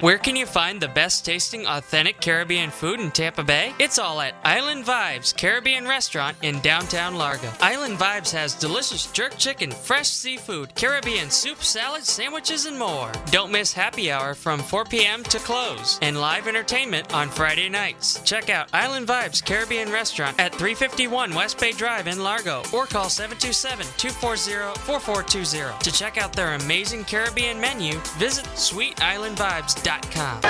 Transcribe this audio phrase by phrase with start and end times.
[0.00, 3.74] Where can you find the best tasting authentic Caribbean food in Tampa Bay?
[3.80, 7.50] It's all at Island Vibes Caribbean Restaurant in downtown Largo.
[7.60, 13.10] Island Vibes has delicious jerk chicken, fresh seafood, Caribbean soup, salad, sandwiches, and more.
[13.32, 15.24] Don't miss happy hour from 4 p.m.
[15.24, 18.20] to close and live entertainment on Friday nights.
[18.22, 23.08] Check out Island Vibes Caribbean Restaurant at 351 West Bay Drive in Largo or call
[23.08, 25.78] 727 240 4420.
[25.82, 30.42] To check out their amazing Caribbean menu, visit SweetIslandVibes.com.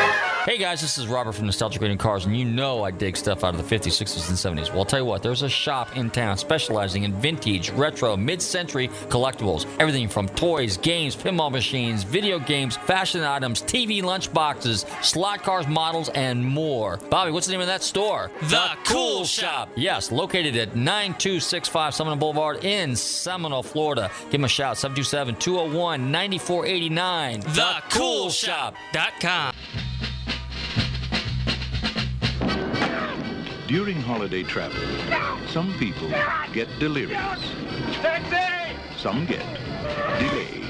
[0.45, 3.45] Hey guys, this is Robert from Nostalgic and Cars, and you know I dig stuff
[3.45, 4.71] out of the 50s, 60s, and 70s.
[4.71, 8.43] Well, I'll tell you what, there's a shop in town specializing in vintage, retro, mid
[8.43, 9.67] century collectibles.
[9.79, 16.09] Everything from toys, games, pinball machines, video games, fashion items, TV lunchboxes, slot cars, models,
[16.09, 16.97] and more.
[17.11, 18.31] Bobby, what's the name of that store?
[18.45, 19.69] The Cool Shop.
[19.77, 24.11] Yes, located at 9265 Seminole Boulevard in Seminole, Florida.
[24.25, 27.43] Give them a shout, 727 201 9489.
[28.01, 29.55] TheCoolShop.com.
[33.69, 34.81] During holiday travel,
[35.49, 36.09] some people
[36.55, 37.41] get delirious.
[38.97, 39.45] Some get
[40.19, 40.65] delayed.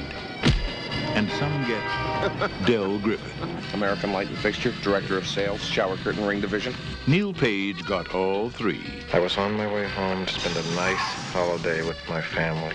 [1.15, 3.57] And some get Del Griffin.
[3.75, 6.75] American Light and Fixture, Director of Sales, Shower Curtain Ring Division.
[7.07, 8.83] Neil Page got all three.
[9.13, 10.99] I was on my way home to spend a nice
[11.33, 12.75] holiday with my family.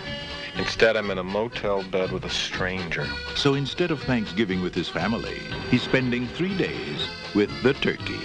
[0.58, 3.06] Instead, I'm in a motel bed with a stranger.
[3.36, 5.40] So instead of Thanksgiving with his family,
[5.70, 8.20] he's spending three days with the turkey.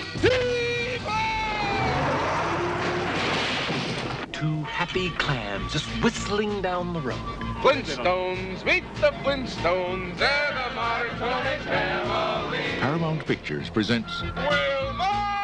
[4.31, 7.19] Two happy clams just whistling down the road.
[7.63, 12.59] Flintstones, meet the Flintstones, they're the modern Tony family.
[12.79, 15.40] Paramount Pictures presents Wilma!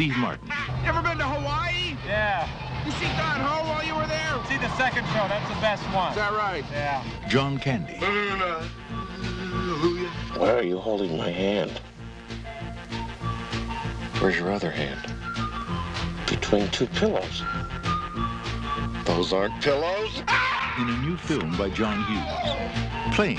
[0.00, 0.48] Steve Martin,
[0.86, 1.94] Ever been to Hawaii?
[2.06, 2.48] Yeah.
[2.86, 4.40] You see Don Ho while you were there?
[4.48, 5.28] See the second show.
[5.28, 6.08] That's the best one.
[6.12, 6.64] Is that right?
[6.72, 7.04] Yeah.
[7.28, 7.98] John Candy,
[10.38, 11.82] Why are you holding my hand?
[14.20, 15.00] Where's your other hand?
[16.26, 17.42] Between two pillows.
[19.04, 20.22] Those aren't pillows.
[20.78, 23.14] in a new film by John Hughes.
[23.14, 23.38] Planes,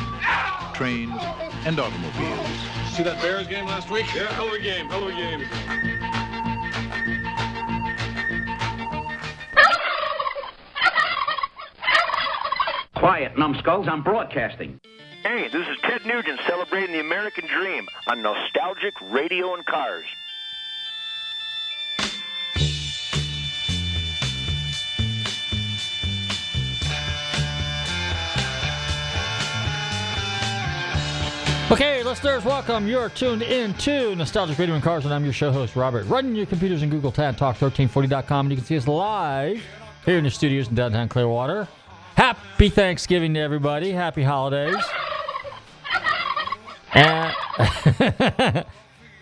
[0.76, 1.20] trains,
[1.66, 2.48] and automobiles.
[2.94, 4.06] See that Bears game last week?
[4.14, 6.11] Yeah, hell of a game, hell of a game.
[13.32, 13.88] Quiet, numbskulls.
[13.88, 14.80] I'm broadcasting.
[15.24, 20.06] Hey, this is Ted Nugent celebrating the American dream on Nostalgic Radio and Cars.
[31.72, 32.86] Okay, listeners, welcome.
[32.86, 36.06] You're tuned in to Nostalgic Radio and Cars, and I'm your show host, Robert.
[36.08, 39.64] Running your computers in Google Tab Talk 1340.com, and you can see us live
[40.06, 41.68] here in the studios in downtown Clearwater.
[42.16, 43.92] Happy Thanksgiving to everybody.
[43.92, 44.76] Happy holidays.
[46.94, 47.34] And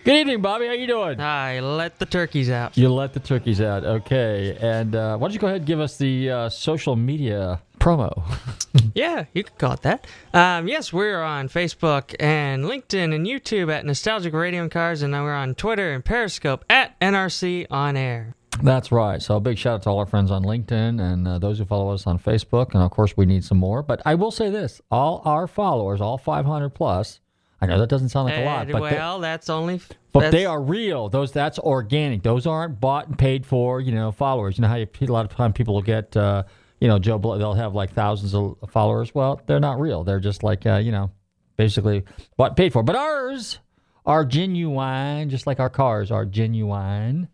[0.04, 0.66] good evening, Bobby.
[0.68, 1.20] How you doing?
[1.20, 2.76] I let the turkeys out.
[2.78, 3.84] You let the turkeys out.
[3.84, 4.58] Okay.
[4.60, 8.24] And uh, why don't you go ahead and give us the uh, social media promo?
[8.94, 10.06] Yeah, you could call it that.
[10.34, 15.12] Um, yes, we're on Facebook and LinkedIn and YouTube at Nostalgic Radio and Cars, and
[15.12, 18.36] now we're on Twitter and Periscope at NRC On Air.
[18.64, 19.22] That's right.
[19.22, 21.66] So a big shout out to all our friends on LinkedIn and uh, those who
[21.66, 22.74] follow us on Facebook.
[22.74, 23.82] And of course, we need some more.
[23.84, 27.20] But I will say this all our followers, all 500 plus,
[27.62, 29.82] I know that doesn't sound like a lot, but, they, well, that's only.
[30.14, 31.10] but that's- they are real.
[31.10, 32.24] Those That's organic.
[32.24, 34.58] Those aren't bought and paid for, you know, followers.
[34.58, 36.44] You know how you, a lot of time people will get, uh,
[36.80, 39.14] you know, Joe Blow, they'll have like thousands of followers.
[39.14, 40.06] Well, they're not real.
[40.06, 41.12] They're just like, uh, you know,
[41.58, 42.04] basically
[42.38, 42.82] bought and paid for.
[42.84, 43.60] But ours
[44.06, 47.28] are genuine, just like our cars are genuine.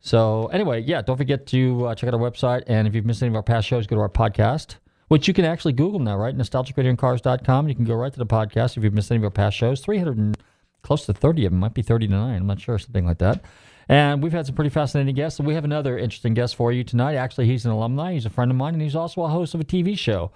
[0.00, 2.62] So anyway, yeah, don't forget to uh, check out our website.
[2.66, 4.76] And if you've missed any of our past shows, go to our podcast,
[5.08, 6.36] which you can actually Google now, right?
[6.36, 7.68] NostalgicRadioandCars.com.
[7.68, 9.80] You can go right to the podcast if you've missed any of our past shows.
[9.80, 10.36] 300 and
[10.82, 12.36] close to 30 of them, might be 39.
[12.36, 13.42] I'm not sure, something like that.
[13.88, 15.38] And we've had some pretty fascinating guests.
[15.38, 17.14] And we have another interesting guest for you tonight.
[17.14, 19.60] Actually, he's an alumni, he's a friend of mine, and he's also a host of
[19.60, 20.30] a TV show.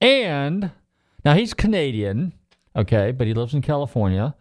[0.00, 0.70] And
[1.24, 2.32] now he's Canadian,
[2.76, 4.34] okay, but he lives in California.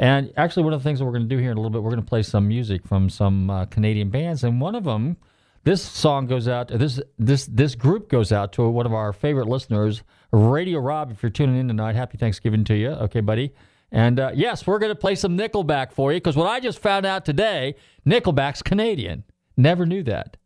[0.00, 1.70] And actually, one of the things that we're going to do here in a little
[1.70, 4.42] bit, we're going to play some music from some uh, Canadian bands.
[4.42, 5.18] And one of them,
[5.64, 9.46] this song goes out, this, this, this group goes out to one of our favorite
[9.46, 10.02] listeners,
[10.32, 11.10] Radio Rob.
[11.10, 12.88] If you're tuning in tonight, happy Thanksgiving to you.
[12.88, 13.52] Okay, buddy.
[13.92, 16.78] And uh, yes, we're going to play some Nickelback for you because what I just
[16.78, 17.74] found out today,
[18.06, 19.24] Nickelback's Canadian.
[19.58, 20.38] Never knew that.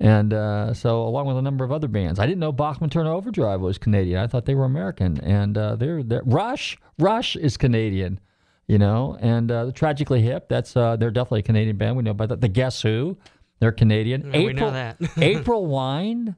[0.00, 3.12] And uh, so, along with a number of other bands, I didn't know Bachman Turner
[3.12, 4.20] Overdrive was Canadian.
[4.20, 5.18] I thought they were American.
[5.20, 8.20] And uh, they're, they're Rush, Rush is Canadian,
[8.66, 9.16] you know.
[9.20, 11.96] And uh, Tragically Hip, that's uh, they're definitely a Canadian band.
[11.96, 12.40] We know about that.
[12.40, 13.16] The Guess Who,
[13.60, 14.30] they're Canadian.
[14.32, 14.96] Yeah, we know that.
[15.16, 16.36] April Wine.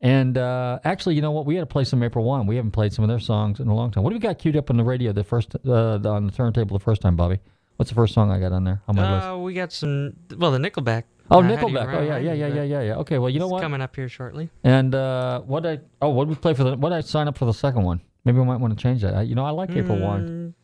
[0.00, 1.44] And uh, actually, you know what?
[1.44, 2.46] We had to play some April Wine.
[2.46, 4.04] We haven't played some of their songs in a long time.
[4.04, 6.78] What do we got queued up on the radio the first uh, on the turntable
[6.78, 7.38] the first time, Bobby?
[7.76, 9.26] What's the first song I got on there on my list?
[9.26, 10.14] Uh, we got some.
[10.36, 11.04] Well, the Nickelback.
[11.30, 11.94] Oh, uh, How Do You Nickelback.
[11.94, 12.94] Oh, yeah, yeah, yeah, yeah, yeah, yeah.
[12.96, 13.60] Okay, well, you know what?
[13.60, 14.50] Coming up here shortly.
[14.64, 16.76] And uh, what I oh, what did we play for the?
[16.76, 18.00] What did I sign up for the second one?
[18.24, 19.14] Maybe we might want to change that.
[19.14, 20.54] I, you know, I like April Wine.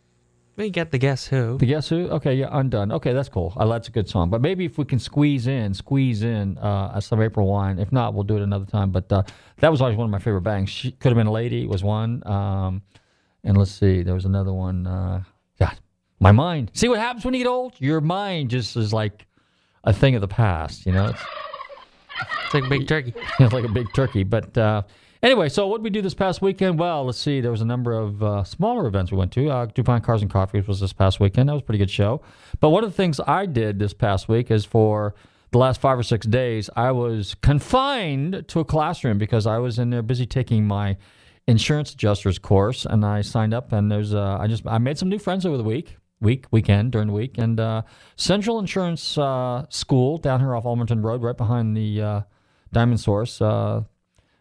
[0.57, 1.59] We got the Guess Who.
[1.59, 2.09] The Guess Who?
[2.11, 2.93] Okay, yeah, Undone.
[2.93, 3.53] Okay, that's cool.
[3.57, 4.31] Uh, that's a good song.
[4.31, 7.81] But maybe if we can squeeze in, squeeze in uh, some April Wine.
[7.81, 8.91] If not, we'll do it another time.
[8.93, 9.25] But uh,
[9.59, 10.71] that was always one of my favorite bangs.
[10.71, 12.25] She could have been a lady was one.
[12.27, 12.83] Um,
[13.43, 14.87] and let's see, there was another one.
[14.87, 15.23] Uh,
[15.59, 15.77] God,
[16.21, 16.71] my mind.
[16.73, 17.75] See what happens when you get old?
[17.79, 19.27] Your mind just is like
[19.83, 20.87] a thing of the past.
[20.87, 21.21] You know, it's,
[22.45, 23.13] It's like a Big Turkey.
[23.41, 24.23] it's like a big turkey.
[24.23, 24.83] But uh,
[25.25, 26.79] anyway, so what did we do this past weekend?
[26.79, 27.41] Well, let's see.
[27.41, 29.49] There was a number of uh, smaller events we went to.
[29.49, 31.49] Uh, DuPont Cars and Coffees was this past weekend.
[31.49, 32.23] That was a pretty good show.
[32.61, 35.15] But one of the things I did this past week is for
[35.51, 39.79] the last five or six days, I was confined to a classroom because I was
[39.79, 40.97] in there busy taking my
[41.47, 43.73] insurance adjusters course, and I signed up.
[43.73, 46.91] And there's, uh, I just, I made some new friends over the week week, weekend,
[46.91, 47.39] during the week.
[47.39, 47.83] And uh,
[48.17, 52.21] Central Insurance uh, School down here off Ulmerton Road, right behind the uh,
[52.73, 53.83] Diamond Source, uh,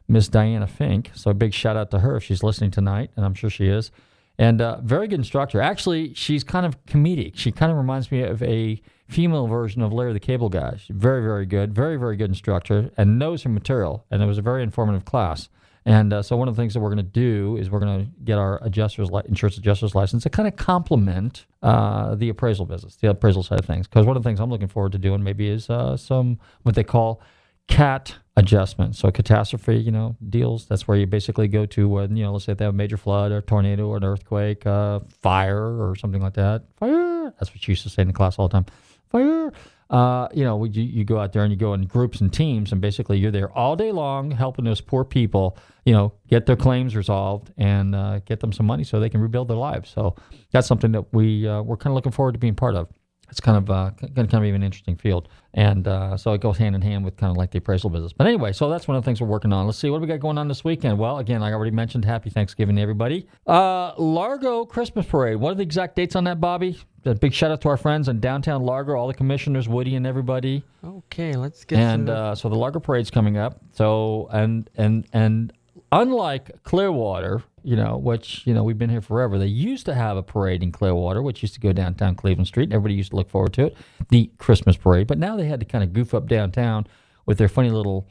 [0.07, 1.11] Miss Diana Fink.
[1.13, 3.67] So a big shout out to her if she's listening tonight, and I'm sure she
[3.67, 3.91] is.
[4.37, 5.61] And uh, very good instructor.
[5.61, 7.33] Actually, she's kind of comedic.
[7.35, 10.77] She kind of reminds me of a female version of Larry the Cable Guy.
[10.77, 14.05] She's very, very good, very, very good instructor, and knows her material.
[14.09, 15.49] And it was a very informative class.
[15.85, 18.05] And uh, so one of the things that we're going to do is we're going
[18.05, 22.65] to get our adjusters li- insurance adjusters license to kind of complement uh, the appraisal
[22.65, 23.85] business, the appraisal side of things.
[23.85, 26.75] Because one of the things I'm looking forward to doing maybe is uh, some what
[26.75, 27.21] they call
[27.67, 28.95] cat adjustment.
[28.95, 30.65] So catastrophe, you know, deals.
[30.65, 32.97] That's where you basically go to when you know, let's say they have a major
[32.97, 36.63] flood or tornado or an earthquake, uh, fire or something like that.
[36.77, 37.33] Fire.
[37.39, 38.65] That's what you used to say in the class all the time.
[39.09, 39.51] Fire.
[39.89, 42.71] Uh, you know, you, you go out there and you go in groups and teams,
[42.71, 45.55] and basically you're there all day long helping those poor people,
[45.85, 49.21] you know, get their claims resolved and uh, get them some money so they can
[49.21, 49.91] rebuild their lives.
[49.91, 50.15] So
[50.51, 52.89] that's something that we uh, we're kind of looking forward to being part of.
[53.29, 56.75] It's kind of uh, kind of an interesting field, and uh, so it goes hand
[56.75, 58.13] in hand with kind of like the appraisal business.
[58.13, 59.65] But anyway, so that's one of the things we're working on.
[59.65, 60.99] Let's see what do we got going on this weekend.
[60.99, 63.27] Well, again, like I already mentioned, Happy Thanksgiving to everybody.
[63.47, 65.37] Uh, Largo Christmas Parade.
[65.37, 66.79] What are the exact dates on that, Bobby?
[67.05, 70.05] A big shout out to our friends in downtown Largo, all the commissioners, Woody, and
[70.07, 70.63] everybody.
[70.85, 73.59] Okay, let's get And uh, so the Largo Parade's coming up.
[73.71, 75.51] So and and and
[75.91, 80.17] unlike Clearwater, you know, which you know we've been here forever, they used to have
[80.17, 82.65] a parade in Clearwater, which used to go downtown Cleveland Street.
[82.65, 83.77] and Everybody used to look forward to it,
[84.09, 85.07] the Christmas parade.
[85.07, 86.87] But now they had to kind of goof up downtown
[87.25, 88.07] with their funny little.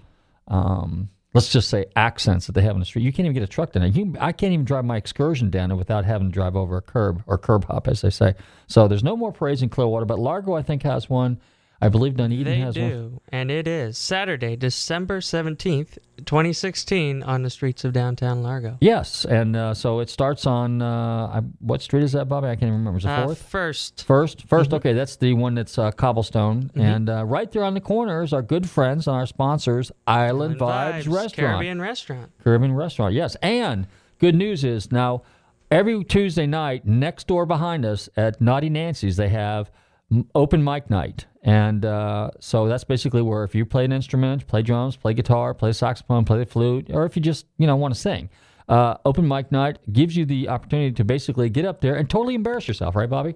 [0.48, 3.04] Um, Let's just say accents that they have on the street.
[3.04, 3.90] You can't even get a truck down there.
[3.90, 6.82] You, I can't even drive my excursion down there without having to drive over a
[6.82, 8.34] curb or curb hop, as they say.
[8.66, 11.40] So there's no more parades in Clearwater, but Largo, I think, has one.
[11.82, 12.88] I believe Dunedin They has one.
[12.88, 18.78] do, and it is Saturday, December seventeenth, twenty sixteen, on the streets of downtown Largo.
[18.80, 22.46] Yes, and uh, so it starts on uh, I, what street is that, Bobby?
[22.46, 22.98] I can't even remember.
[22.98, 23.42] Is it Uh, fourth?
[23.42, 27.74] first, First, 1st Okay, that's the one that's uh, cobblestone, and uh, right there on
[27.74, 32.30] the corner is our good friends and our sponsors, Island, Vibes, Restaurant, Caribbean Restaurant.
[32.44, 33.12] Caribbean Restaurant.
[33.12, 33.88] Yes, and
[34.20, 35.22] good news is now
[35.68, 39.68] every Tuesday night next door behind us at Naughty Nancy's they have
[40.34, 44.62] open mic night, and uh, so that's basically where if you play an instrument, play
[44.62, 47.94] drums, play guitar, play saxophone, play the flute, or if you just you know want
[47.94, 48.30] to sing.
[48.68, 52.34] Uh, open mic night gives you the opportunity to basically get up there and totally
[52.34, 53.34] embarrass yourself, right, Bobby?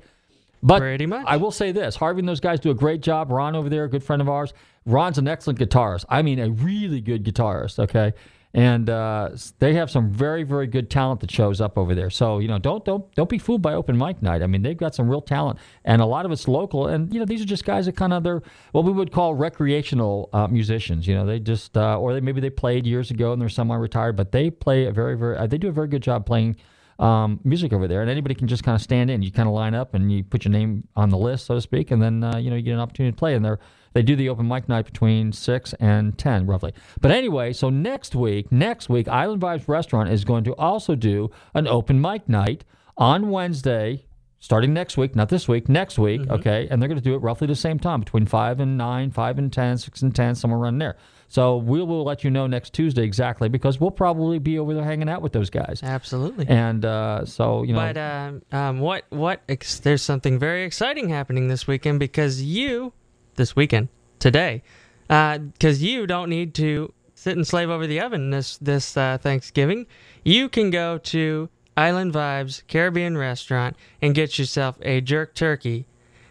[0.62, 1.24] But Pretty much.
[1.26, 3.30] I will say this: Harvey and those guys do a great job.
[3.30, 4.54] Ron over there, a good friend of ours.
[4.86, 6.04] Ron's an excellent guitarist.
[6.08, 7.78] I mean, a really good guitarist.
[7.78, 8.14] Okay,
[8.56, 12.08] and uh, they have some very, very good talent that shows up over there.
[12.08, 14.42] So you know, don't don't don't be fooled by open mic night.
[14.42, 16.86] I mean, they've got some real talent, and a lot of it's local.
[16.86, 19.34] And you know, these are just guys that kind of they're what we would call
[19.34, 21.06] recreational uh, musicians.
[21.06, 24.16] You know, they just uh, or they maybe they played years ago and they're semi-retired,
[24.16, 26.56] but they play a very, very uh, they do a very good job playing
[26.98, 29.22] um, music over there, and anybody can just kind of stand in.
[29.22, 31.60] You kind of line up and you put your name on the list, so to
[31.60, 33.34] speak, and then uh, you know you get an opportunity to play.
[33.34, 33.58] And they're
[33.96, 36.74] they do the open mic night between six and ten, roughly.
[37.00, 41.30] But anyway, so next week, next week, Island Vibes Restaurant is going to also do
[41.54, 42.64] an open mic night
[42.98, 44.04] on Wednesday,
[44.38, 46.68] starting next week, not this week, next week, okay?
[46.70, 49.38] And they're going to do it roughly the same time, between 5 and 9, 5
[49.38, 50.96] and 10, 6 and 10, somewhere around there.
[51.28, 54.84] So we will let you know next Tuesday exactly because we'll probably be over there
[54.84, 55.80] hanging out with those guys.
[55.82, 56.46] Absolutely.
[56.48, 57.80] And uh, so, you know.
[57.80, 62.92] But um, um, what what ex- there's something very exciting happening this weekend because you
[63.34, 64.62] this weekend today
[65.08, 69.86] because you don't need to sit and slave over the oven this this uh, Thanksgiving.
[70.24, 75.86] You can go to Island Vibes Caribbean Restaurant and get yourself a jerk turkey.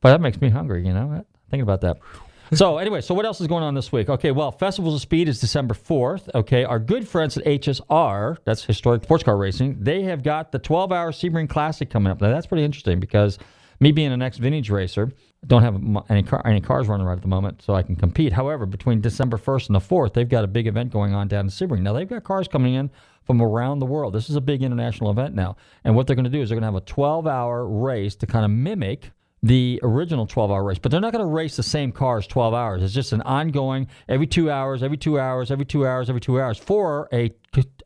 [0.00, 1.96] But that makes me hungry, you know, thinking about that.
[2.52, 4.08] so anyway, so what else is going on this week?
[4.08, 6.28] Okay, well, Festivals of Speed is December 4th.
[6.34, 10.60] Okay, our good friends at HSR, that's Historic Sports Car Racing, they have got the
[10.60, 12.20] 12-hour Sebring Classic coming up.
[12.20, 13.38] Now that's pretty interesting because
[13.80, 15.10] me being an ex-vintage racer,
[15.46, 18.32] don't have any car, any cars running right at the moment, so I can compete.
[18.32, 21.46] However, between December 1st and the 4th, they've got a big event going on down
[21.46, 21.80] in Sebring.
[21.80, 22.90] Now they've got cars coming in
[23.24, 24.14] from around the world.
[24.14, 26.58] This is a big international event now, and what they're going to do is they're
[26.58, 30.78] going to have a 12-hour race to kind of mimic the original 12 hour race,
[30.78, 32.82] but they're not going to race the same cars 12 hours.
[32.82, 36.40] It's just an ongoing every two hours, every two hours, every two hours, every two
[36.40, 37.32] hours for a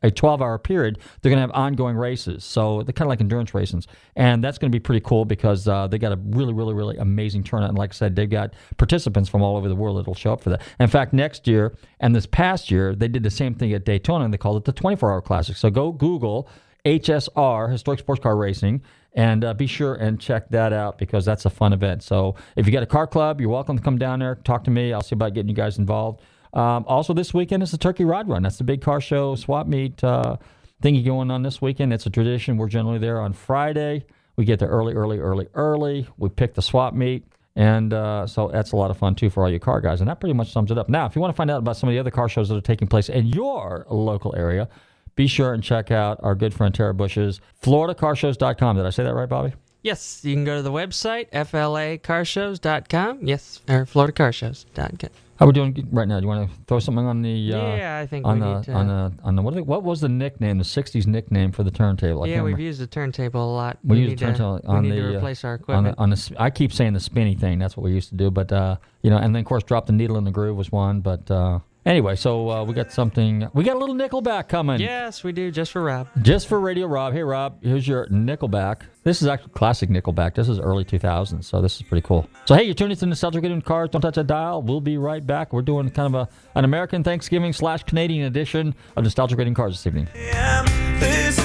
[0.01, 0.99] a 12 hour period.
[1.21, 2.43] They're going to have ongoing races.
[2.43, 3.87] So they're kind of like endurance races.
[4.15, 6.97] And that's going to be pretty cool because uh, they got a really, really, really
[6.97, 7.69] amazing turnout.
[7.69, 10.41] And like I said, they've got participants from all over the world that'll show up
[10.41, 10.61] for that.
[10.79, 14.25] In fact, next year and this past year, they did the same thing at Daytona
[14.25, 15.55] and they called it the 24 hour classic.
[15.55, 16.49] So go Google
[16.85, 18.81] HSR, Historic Sports Car Racing,
[19.13, 22.03] and uh, be sure and check that out because that's a fun event.
[22.03, 24.71] So if you got a car club, you're welcome to come down there, talk to
[24.71, 24.91] me.
[24.91, 26.21] I'll see about getting you guys involved.
[26.53, 28.43] Um, also, this weekend is the Turkey Rod Run.
[28.43, 30.37] That's the big car show swap meet uh,
[30.81, 31.93] thingy going on this weekend.
[31.93, 32.57] It's a tradition.
[32.57, 34.05] We're generally there on Friday.
[34.35, 36.07] We get there early, early, early, early.
[36.17, 37.25] We pick the swap meet.
[37.55, 40.01] And uh, so that's a lot of fun too for all you car guys.
[40.01, 40.89] And that pretty much sums it up.
[40.89, 42.55] Now, if you want to find out about some of the other car shows that
[42.55, 44.67] are taking place in your local area,
[45.15, 48.77] be sure and check out our good friend Tara Bush's FloridaCarshows.com.
[48.77, 49.53] Did I say that right, Bobby?
[49.83, 53.19] Yes, you can go to the website, flacarshows.com.
[53.21, 55.09] Yes, or floridacarshows.com.
[55.37, 56.19] How are we doing right now?
[56.19, 57.53] Do you want to throw something on the?
[57.53, 59.55] Uh, Yeah, I think on we the need to- on the on the what?
[59.65, 60.59] What was the nickname?
[60.59, 62.23] The '60s nickname for the turntable?
[62.23, 62.61] I yeah, we've remember.
[62.61, 63.79] used the turntable a lot.
[63.83, 65.95] We, use the turntable to, on we need the to uh, replace our on equipment.
[65.97, 66.35] the, on the.
[66.39, 67.57] I keep saying the spinny thing.
[67.59, 68.29] That's what we used to do.
[68.29, 70.71] But uh, you know, and then of course, drop the needle in the groove was
[70.71, 71.01] one.
[71.01, 73.47] But uh, anyway, so uh, we got something.
[73.53, 74.79] We got a little Nickelback coming.
[74.79, 76.07] yes, we do, just for Rob.
[76.21, 77.13] Just for Radio Rob.
[77.13, 78.81] Hey, Rob, here's your Nickelback.
[79.03, 80.35] This is actually classic Nickelback.
[80.35, 82.27] This is early 2000s, so this is pretty cool.
[82.45, 83.89] So, hey, you're tuning to Nostalgic Radio Cars.
[83.89, 84.61] Don't touch that dial.
[84.61, 85.51] We'll be right back.
[85.51, 89.73] We're doing kind of a an American Thanksgiving slash Canadian edition of Nostalgic Radio Cars
[89.73, 90.07] this evening.
[90.13, 91.37] This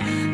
[0.00, 0.33] is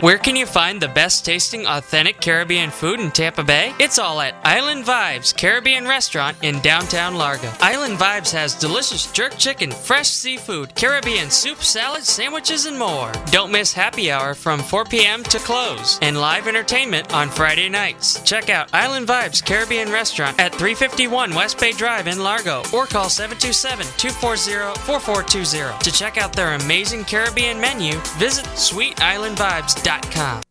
[0.00, 3.74] Where can you find the best tasting authentic Caribbean food in Tampa Bay?
[3.78, 7.50] It's all at Island Vibes Caribbean Restaurant in downtown Largo.
[7.60, 13.12] Island Vibes has delicious jerk chicken, fresh seafood, Caribbean soup, salad, sandwiches, and more.
[13.30, 15.22] Don't miss happy hour from 4 p.m.
[15.24, 18.20] to close and live entertainment on Friday nights.
[18.22, 23.08] Check out Island Vibes Caribbean Restaurant at 351 West Bay Drive in Largo or call
[23.08, 25.78] 727 240 4420.
[25.82, 30.45] To check out their amazing Caribbean menu, visit sweetislandvibes.com.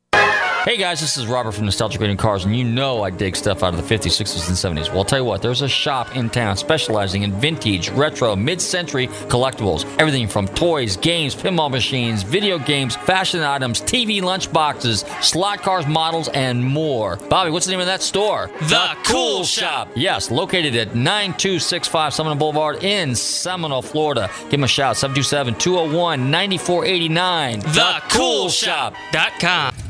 [0.66, 3.62] Hey guys, this is Robert from Nostalgic Radio Cars, and you know I dig stuff
[3.62, 4.90] out of the 50s, 60s, and 70s.
[4.90, 8.60] Well, I'll tell you what, there's a shop in town specializing in vintage, retro, mid
[8.60, 9.86] century collectibles.
[10.00, 16.30] Everything from toys, games, pinball machines, video games, fashion items, TV lunchboxes, slot cars, models,
[16.30, 17.18] and more.
[17.30, 18.50] Bobby, what's the name of that store?
[18.62, 19.88] The Cool Shop.
[19.96, 24.32] Yes, located at 9265 Seminole Boulevard in Seminole, Florida.
[24.40, 27.62] Give them a shout, 727 201 9489.
[27.62, 29.85] TheCoolShop.com.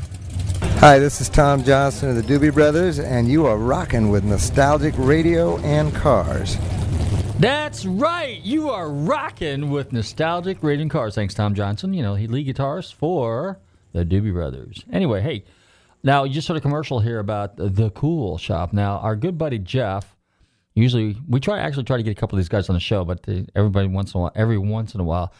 [0.80, 4.94] Hi, this is Tom Johnston of the Doobie Brothers, and you are rocking with nostalgic
[4.98, 6.58] radio and cars.
[7.40, 8.40] That's right.
[8.42, 11.14] You are rocking with nostalgic rating cars.
[11.14, 11.94] Thanks, Tom Johnston.
[11.94, 13.58] You know, he lead guitarist for
[13.94, 14.84] the Doobie Brothers.
[14.92, 15.44] Anyway, hey,
[16.04, 18.74] now you just heard a commercial here about the, Cool Shop.
[18.74, 20.14] Now, our good buddy Jeff.
[20.74, 23.02] Usually, we try actually try to get a couple of these guys on the show,
[23.02, 25.32] but they, everybody once in a while, every once in a while,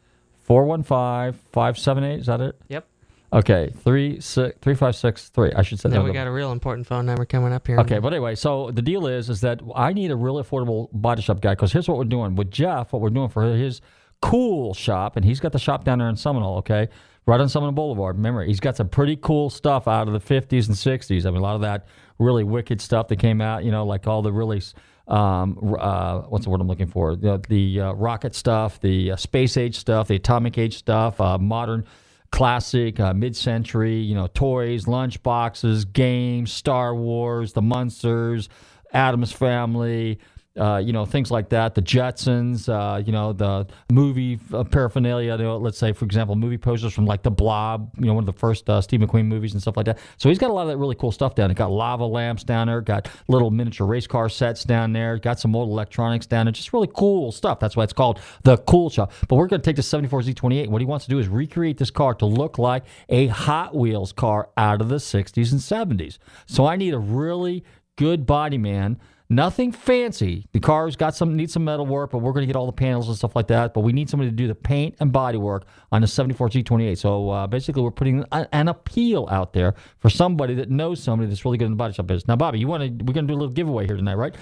[0.43, 2.61] 415 578, is that it?
[2.69, 2.87] Yep.
[3.33, 5.53] Okay, three six three five six three.
[5.53, 6.05] I should say Then that.
[6.05, 7.81] we got a real important phone number coming up here.
[7.81, 11.21] Okay, but anyway, so the deal is is that I need a really affordable body
[11.21, 12.93] shop guy because here's what we're doing with Jeff.
[12.93, 13.81] What we're doing for his
[14.23, 16.59] cool shop, and he's got the shop down there in Seminole.
[16.59, 16.88] Okay,
[17.27, 18.17] right on Seminole Boulevard.
[18.19, 21.27] Remember, he's got some pretty cool stuff out of the 50s and 60s.
[21.27, 23.64] I mean, a lot of that really wicked stuff that came out.
[23.64, 24.62] You know, like all the really.
[25.07, 27.14] Um, uh, what's the word I'm looking for?
[27.14, 31.37] The, the uh, rocket stuff, the uh, space age stuff, the atomic age stuff, uh,
[31.37, 31.85] modern
[32.31, 38.48] classic, uh, mid-century, you know, toys, lunch boxes, games, Star Wars, the Munsters,
[38.94, 40.18] Addams Family,
[40.59, 41.75] uh, you know, things like that.
[41.75, 45.33] The Jetsons, uh, you know, the movie uh, paraphernalia.
[45.33, 48.23] You know, let's say, for example, movie posters from like The Blob, you know, one
[48.23, 49.99] of the first uh, Steve McQueen movies and stuff like that.
[50.17, 51.55] So he's got a lot of that really cool stuff down there.
[51.55, 52.81] Got lava lamps down there.
[52.81, 55.19] Got little miniature race car sets down there.
[55.19, 56.53] Got some old electronics down there.
[56.53, 57.59] Just really cool stuff.
[57.59, 59.12] That's why it's called the Cool Shop.
[59.29, 60.69] But we're going to take the 74Z28.
[60.69, 64.12] What he wants to do is recreate this car to look like a Hot Wheels
[64.12, 66.19] car out of the 60s and 70s.
[66.47, 67.64] So I need a really
[67.97, 69.01] good body man.
[69.35, 70.47] Nothing fancy.
[70.53, 72.73] The car's got some needs some metal work, but we're going to get all the
[72.73, 73.75] panels and stuff like that.
[73.75, 76.97] But we need somebody to do the paint and body work on the 74 Z28.
[76.97, 81.44] So uh, basically, we're putting an appeal out there for somebody that knows somebody that's
[81.44, 82.29] really good in the body shop business.
[82.29, 83.05] Now, Bobby, you want to?
[83.05, 84.37] We're going to do a little giveaway here tonight, right?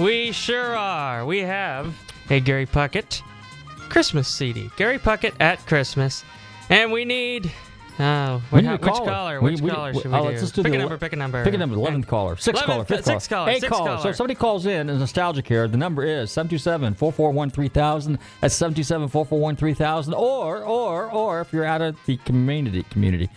[0.00, 1.24] We sure are.
[1.24, 1.94] We have
[2.30, 3.22] a Gary Puckett
[3.90, 4.70] Christmas CD.
[4.76, 6.24] Gary Puckett at Christmas.
[6.68, 7.52] And we need.
[8.00, 9.10] Oh, We need how- a which caller.
[9.10, 9.40] caller?
[9.40, 10.28] We- Which we- caller we- should we oh, do?
[10.30, 10.96] let's just do pick a number.
[10.96, 11.44] Pick a number.
[11.44, 11.76] Pick a number.
[11.76, 12.36] 11th caller.
[12.36, 12.78] Sixth caller.
[12.84, 13.46] 11th Fifth sixth caller.
[13.46, 13.98] caller, Eighth caller.
[14.02, 18.18] So if somebody calls in is nostalgic here, the number is 727 441 3000.
[18.40, 20.14] That's 727 441 3000.
[20.14, 23.28] Or, or, or if you're out of the community, community,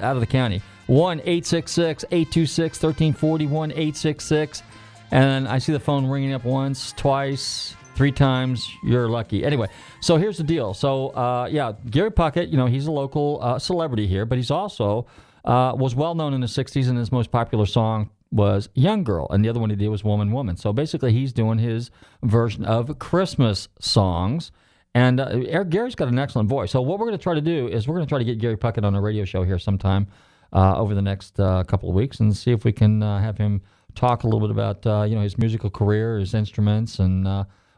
[0.00, 4.62] out of the county, 1 866 826 1341 866.
[5.10, 8.72] And I see the phone ringing up once, twice, three times.
[8.84, 9.44] You're lucky.
[9.44, 9.66] Anyway,
[10.00, 10.72] so here's the deal.
[10.72, 14.52] So, uh, yeah, Gary Puckett, you know, he's a local uh, celebrity here, but he's
[14.52, 15.08] also
[15.44, 19.26] uh, was well known in the 60s, and his most popular song was Young Girl,
[19.30, 20.56] and the other one he did was Woman Woman.
[20.56, 21.90] So basically, he's doing his
[22.22, 24.52] version of Christmas songs.
[24.94, 26.70] And uh, Gary's got an excellent voice.
[26.70, 28.38] So what we're going to try to do is we're going to try to get
[28.38, 30.06] Gary Puckett on a radio show here sometime
[30.52, 33.38] uh, over the next uh, couple of weeks and see if we can uh, have
[33.38, 33.60] him
[33.96, 37.26] talk a little bit about you know his musical career, his instruments, and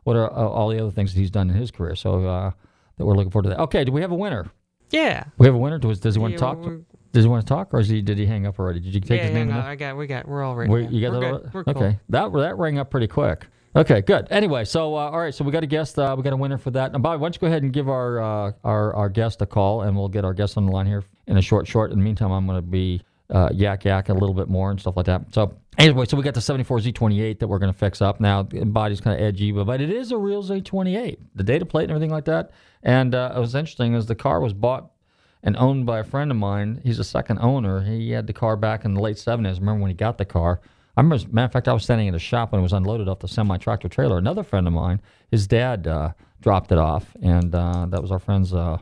[0.04, 1.94] what are uh, all the other things that he's done in his career.
[1.96, 2.50] So uh,
[2.98, 3.60] that we're looking forward to that.
[3.60, 4.50] Okay, do we have a winner?
[4.90, 5.24] Yeah.
[5.38, 5.78] We have a winner.
[5.78, 6.58] Does, does he want Yeah, to talk?
[6.64, 6.80] we're-
[7.12, 8.80] Does he want to talk, or is he did he hang up already?
[8.80, 9.48] Did you take yeah, his name?
[9.48, 9.66] hang and?
[9.68, 10.70] I got, we got, we're all ready.
[10.70, 11.32] We- you got we're that?
[11.32, 11.42] good.
[11.44, 11.76] all- We're cool.
[11.84, 13.46] okay, that that rang up pretty quick.
[13.76, 14.26] Okay, good.
[14.30, 15.96] Anyway, so uh, all right, so we got a guest.
[15.96, 16.90] Uh, we got a winner for that.
[16.92, 19.46] Now, Bobby, why don't you go ahead and give our uh, our our guest a
[19.46, 21.92] call, and we'll get our guest on the line here in a short short.
[21.92, 24.80] In the meantime, I'm going to be uh, yak yak a little bit more and
[24.80, 25.22] stuff like that.
[25.32, 28.20] So anyway, so we got the 74Z28 that we're going to fix up.
[28.20, 31.18] Now, the body's kind of edgy, but, but it is a real Z28.
[31.34, 32.50] The data plate and everything like that.
[32.82, 34.90] And uh, it was interesting is the car was bought
[35.42, 36.80] and owned by a friend of mine.
[36.84, 37.82] He's a second owner.
[37.82, 39.46] He had the car back in the late 70s.
[39.46, 40.60] I remember when he got the car.
[40.96, 43.08] I remember, matter of fact, I was standing in a shop when it was unloaded
[43.08, 44.18] off the semi tractor trailer.
[44.18, 46.12] Another friend of mine, his dad uh,
[46.42, 48.78] dropped it off, and uh, that was our friends uh,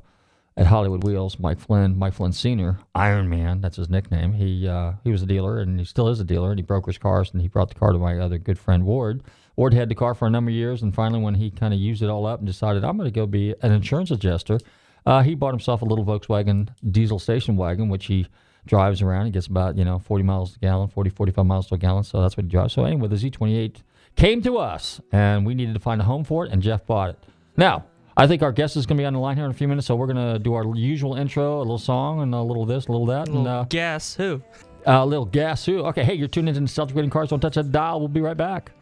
[0.58, 3.60] at Hollywood Wheels, Mike Flynn, Mike Flynn Senior, Iron Man.
[3.60, 4.32] That's his nickname.
[4.32, 6.50] He uh, he was a dealer, and he still is a dealer.
[6.50, 9.22] And he brokers cars, and he brought the car to my other good friend Ward.
[9.54, 11.78] Ward had the car for a number of years, and finally, when he kind of
[11.78, 14.58] used it all up and decided I'm going to go be an insurance adjuster,
[15.06, 18.26] uh, he bought himself a little Volkswagen diesel station wagon, which he
[18.66, 19.26] drives around.
[19.26, 22.02] He gets about, you know, 40 miles a gallon, 40, 45 miles to a gallon.
[22.02, 22.74] So that's what he drives.
[22.74, 23.76] So anyway, the Z28
[24.16, 27.10] came to us, and we needed to find a home for it, and Jeff bought
[27.10, 27.18] it.
[27.56, 27.86] Now,
[28.20, 29.68] I think our guest is going to be on the line here in a few
[29.68, 32.66] minutes, so we're going to do our usual intro, a little song, and a little
[32.66, 33.28] this, a little that.
[33.28, 34.42] and, Little uh, guess who?
[34.86, 35.64] a little gas.
[35.66, 35.84] Who?
[35.86, 37.28] Okay, hey, you're tuned into Nostalgic Rating Cars.
[37.28, 38.00] Don't touch that dial.
[38.00, 38.72] We'll be right back.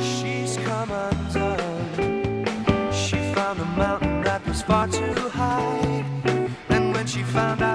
[0.00, 2.44] She's come undone.
[2.92, 6.04] She found a mountain that was far too high.
[6.68, 7.69] And when she found out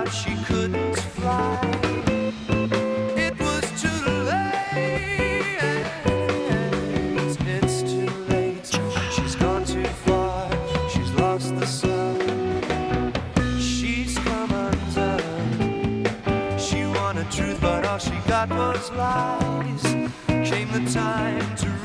[18.49, 19.83] was lies.
[20.27, 21.84] Came the time to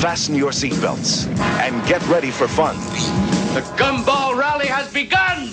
[0.00, 1.28] Fasten your seatbelts
[1.60, 2.74] and get ready for fun.
[3.52, 5.48] The gumball rally has begun.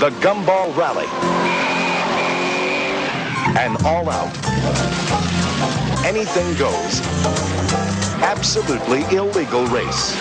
[0.00, 1.06] The Gumball Rally.
[3.56, 4.34] An all out,
[6.04, 7.00] anything goes,
[8.22, 10.16] absolutely illegal race.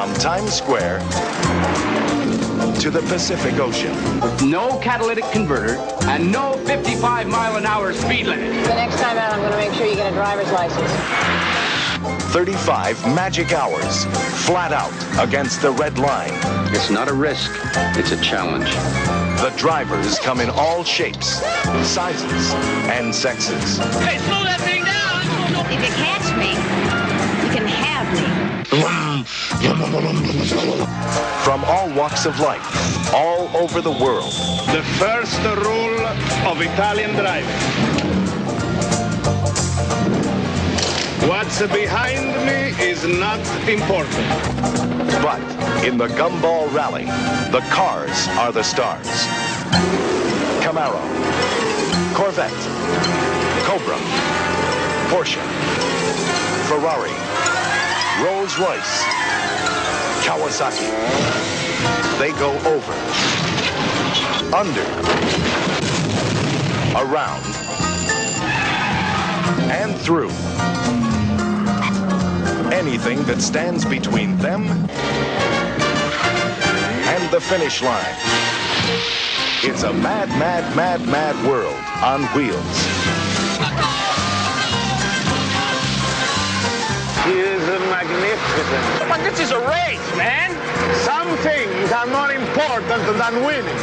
[0.00, 1.00] From Times Square
[2.80, 3.94] to the Pacific Ocean.
[4.48, 5.76] No catalytic converter
[6.08, 8.64] and no 55 mile an hour speed limit.
[8.64, 10.90] The next time out, I'm going to make sure you get a driver's license.
[12.32, 14.06] 35 magic hours,
[14.46, 16.32] flat out against the red line.
[16.74, 17.50] It's not a risk,
[17.94, 18.70] it's a challenge.
[19.42, 21.42] The drivers come in all shapes,
[21.86, 22.54] sizes,
[22.88, 23.76] and sexes.
[23.98, 25.70] Hey, slow that thing down.
[25.70, 26.29] If you catch
[29.60, 29.76] From
[31.64, 34.32] all walks of life, all over the world.
[34.72, 36.00] The first rule
[36.48, 37.46] of Italian driving.
[41.28, 44.26] What's behind me is not important.
[45.20, 45.42] But
[45.84, 47.04] in the Gumball Rally,
[47.52, 49.08] the cars are the stars.
[50.64, 51.02] Camaro,
[52.14, 52.50] Corvette,
[53.66, 53.98] Cobra,
[55.10, 55.42] Porsche,
[56.66, 57.29] Ferrari,
[58.22, 59.04] Rolls Royce,
[60.24, 60.90] Kawasaki.
[62.18, 62.92] They go over,
[64.54, 64.84] under,
[67.00, 67.42] around,
[69.70, 70.30] and through.
[72.70, 74.66] Anything that stands between them
[77.08, 78.14] and the finish line.
[79.62, 83.00] It's a mad, mad, mad, mad world on wheels.
[87.26, 87.59] is
[88.40, 89.08] magnificent.
[89.08, 90.50] But this is a race, man.
[91.04, 93.78] Some things are more important than winning.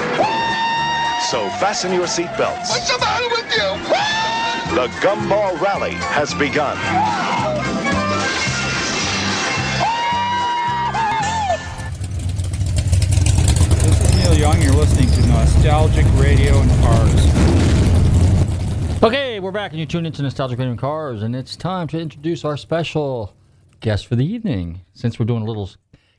[1.30, 2.70] So fasten your seatbelts.
[2.70, 3.78] What's the matter with you?
[4.76, 6.78] The Gumball Rally has begun.
[13.84, 14.62] This is Neil Young.
[14.62, 17.14] You're listening to Nostalgic Radio and Cars.
[19.04, 22.00] Okay, we're back, and you tune into Nostalgic Radio and Cars, and it's time to
[22.00, 23.37] introduce our special
[23.80, 24.82] guest for the evening.
[24.94, 25.70] Since we're doing a little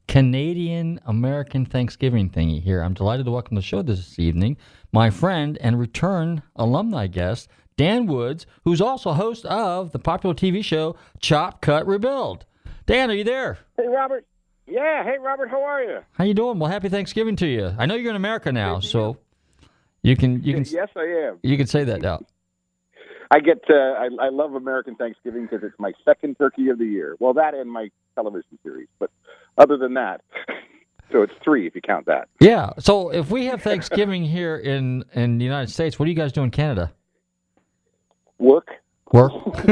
[0.06, 4.56] Canadian American Thanksgiving thingy here, I'm delighted to welcome to the show this evening
[4.92, 10.64] my friend and return alumni guest, Dan Woods, who's also host of the popular TV
[10.64, 12.46] show Chop Cut Rebuild.
[12.86, 13.58] Dan, are you there?
[13.76, 14.24] Hey, Robert.
[14.66, 15.04] Yeah.
[15.04, 15.50] Hey, Robert.
[15.50, 15.98] How are you?
[16.12, 16.58] How you doing?
[16.58, 17.74] Well, happy Thanksgiving to you.
[17.78, 19.18] I know you're in America now, so
[20.02, 21.38] you can you can Yes, I am.
[21.42, 22.20] you can say that now.
[23.30, 23.62] I get.
[23.68, 27.16] Uh, I, I love American Thanksgiving because it's my second turkey of the year.
[27.18, 28.88] Well, that and my television series.
[28.98, 29.10] But
[29.58, 30.22] other than that,
[31.12, 32.28] so it's three if you count that.
[32.40, 32.70] Yeah.
[32.78, 36.32] So if we have Thanksgiving here in in the United States, what do you guys
[36.32, 36.92] do in Canada?
[38.38, 38.68] Work.
[39.12, 39.32] Work.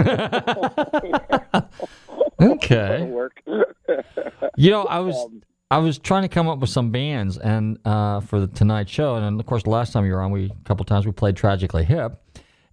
[2.40, 3.04] okay.
[3.04, 3.42] Work.
[4.56, 5.26] You know, I was
[5.70, 9.16] I was trying to come up with some bands and uh, for the Tonight Show,
[9.16, 11.36] and of course, the last time you were on, we a couple times we played
[11.36, 12.22] Tragically Hip,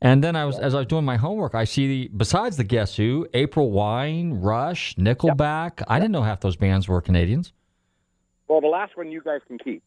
[0.04, 2.64] and then I was as I was doing my homework, I see the besides the
[2.64, 5.82] Guess Who, April Wine, Rush, Nickelback.
[5.88, 7.52] I didn't know half those bands were Canadians.
[8.48, 9.82] Well, the last one you guys can keep.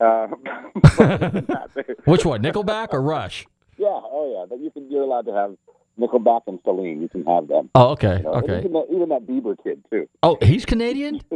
[0.00, 0.26] Uh,
[2.04, 3.46] Which one, Nickelback or Rush?
[3.78, 3.86] yeah.
[3.88, 4.46] Oh, yeah.
[4.48, 4.90] But you can.
[4.90, 5.56] You're allowed to have
[5.98, 7.00] Nickelback and Celine.
[7.00, 7.70] You can have them.
[7.74, 8.58] Oh, okay, You know, okay.
[8.58, 10.08] Even that, even that Bieber kid too.
[10.22, 11.20] Oh, he's Canadian.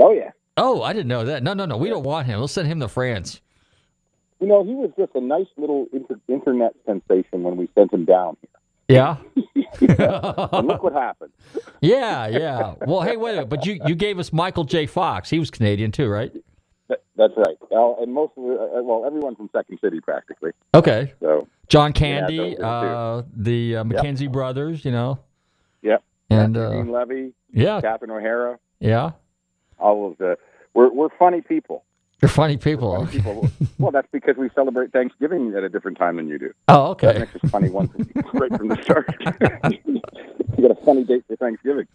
[0.00, 0.30] Oh yeah.
[0.56, 1.42] Oh, I didn't know that.
[1.42, 1.76] No, no, no.
[1.76, 2.38] We don't want him.
[2.38, 3.40] We'll send him to France.
[4.40, 8.04] You know, he was just a nice little inter- internet sensation when we sent him
[8.04, 8.36] down
[8.88, 9.16] Yeah.
[9.34, 9.44] here.
[10.52, 11.32] and look what happened.
[11.80, 12.74] Yeah, yeah.
[12.86, 13.48] Well, hey, wait a minute.
[13.48, 14.86] But you, you gave us Michael J.
[14.86, 15.28] Fox.
[15.30, 16.32] He was Canadian too, right?
[16.88, 17.56] That, that's right.
[17.70, 20.52] Well, and most of the, uh, well, everyone from Second City practically.
[20.74, 21.12] Okay.
[21.20, 23.28] So John Candy, those are the two.
[23.28, 25.18] uh, the uh, McKenzie brothers, you know.
[25.82, 26.02] Yep.
[26.30, 29.12] And Dean uh, Levy, yeah, Catherine O'Hara, yeah.
[29.78, 30.36] all of the.
[30.74, 31.84] We're we're funny people.
[32.20, 32.96] You're funny people.
[32.96, 33.48] Funny people.
[33.78, 36.52] well, that's because we celebrate Thanksgiving at a different time than you do.
[36.66, 37.12] Oh, okay.
[37.12, 37.92] That makes us funny once
[38.34, 39.06] right from the start.
[40.56, 41.86] you got a funny date for Thanksgiving.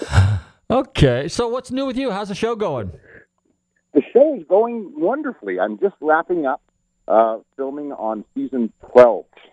[0.70, 2.10] Okay, so what's new with you?
[2.10, 2.92] How's the show going?
[3.92, 5.60] The show is going wonderfully.
[5.60, 6.62] I'm just wrapping up
[7.06, 9.48] uh, filming on season 12, uh,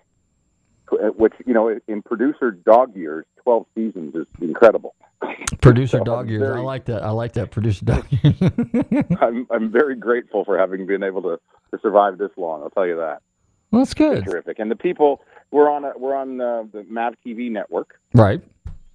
[1.15, 4.95] which, you know, in producer dog years, 12 seasons is incredible.
[5.61, 6.55] Producer So dog I'm years.
[6.55, 7.03] I like that.
[7.03, 7.51] I like that.
[7.51, 8.35] Producer dog years.
[9.21, 11.39] I'm, I'm very grateful for having been able to,
[11.71, 12.61] to survive this long.
[12.63, 13.21] I'll tell you that.
[13.71, 14.23] well, that's good.
[14.25, 14.59] Terrific.
[14.59, 15.21] And the people,
[15.51, 17.99] we're on, a, we're on uh, the MAV TV network.
[18.13, 18.41] Right.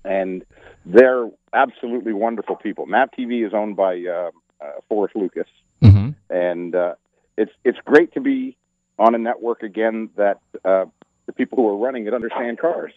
[0.05, 0.45] and
[0.87, 2.87] they're absolutely wonderful people.
[2.87, 4.31] MAV TV is owned by uh,
[4.61, 5.49] uh, Forrest Lucas,
[5.83, 6.11] Mm-hmm.
[6.31, 6.95] and uh,
[7.37, 8.57] it's it's great to be
[8.99, 10.87] on a network again that uh,
[11.27, 12.93] the people who are running it understand cars.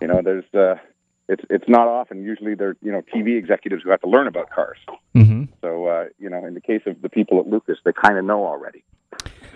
[0.00, 0.76] You know, there's uh,
[1.28, 2.22] it's it's not often.
[2.22, 4.78] Usually, they're you know TV executives who have to learn about cars.
[5.14, 5.44] Mm-hmm.
[5.62, 8.24] So uh, you know, in the case of the people at Lucas, they kind of
[8.24, 8.84] know already.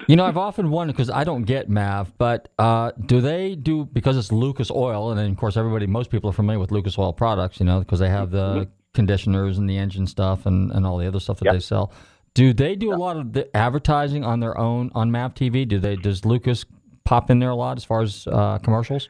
[0.06, 3.84] You know, I've often wondered because I don't get Mav, but uh, do they do
[3.84, 6.96] because it's Lucas Oil, and then of course everybody, most people are familiar with Lucas
[6.98, 10.86] Oil products, you know, because they have the conditioners and the engine stuff and, and
[10.86, 11.92] all the other stuff that they sell.
[12.34, 15.66] Do they do a lot of the advertising on their own on Mav TV?
[15.66, 15.96] Do they?
[15.96, 16.64] Does Lucas
[17.08, 19.08] pop in there a lot as far as uh, commercials?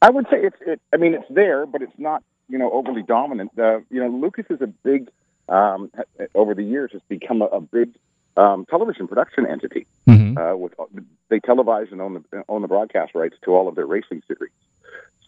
[0.00, 0.56] I would say it's.
[0.66, 3.50] It, I mean, it's there, but it's not you know overly dominant.
[3.58, 5.08] Uh, you know, Lucas is a big.
[5.48, 5.90] Um,
[6.34, 7.90] over the years, has become a, a big
[8.36, 9.86] um, television production entity.
[10.08, 10.38] Mm-hmm.
[10.38, 10.72] Uh, with
[11.28, 14.52] they televise and own the own the broadcast rights to all of their racing series.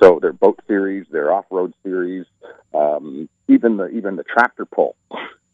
[0.00, 2.26] So their boat series, their off road series,
[2.72, 4.96] um, even the even the tractor pull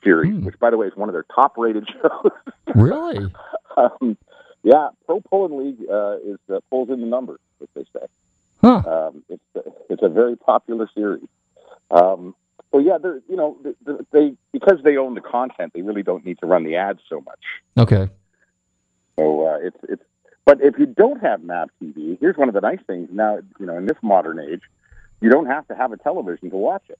[0.04, 2.32] series, which by the way is one of their top rated shows.
[2.74, 3.32] Really?
[3.76, 4.16] um,
[4.62, 8.06] yeah, Pro Pulling League uh, is uh, pulls in the numbers, as they say.
[8.60, 8.82] Huh.
[8.86, 11.24] Um, it's it's a very popular series.
[11.90, 12.34] Um,
[12.72, 16.02] so yeah, they're you know th- th- they because they own the content, they really
[16.02, 17.40] don't need to run the ads so much.
[17.78, 18.08] Okay.
[19.18, 20.02] So uh, it's it's.
[20.46, 23.08] But if you don't have MAV TV, here's one of the nice things.
[23.12, 24.62] Now you know in this modern age,
[25.20, 26.98] you don't have to have a television to watch it.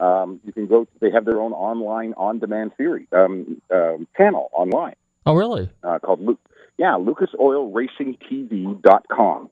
[0.00, 0.86] Um, you can go.
[1.00, 5.70] They have their own online on-demand series um, um, channel online Oh, really?
[5.84, 6.38] uh, called Lu-
[6.78, 9.50] yeah lucasoilracingtv.com.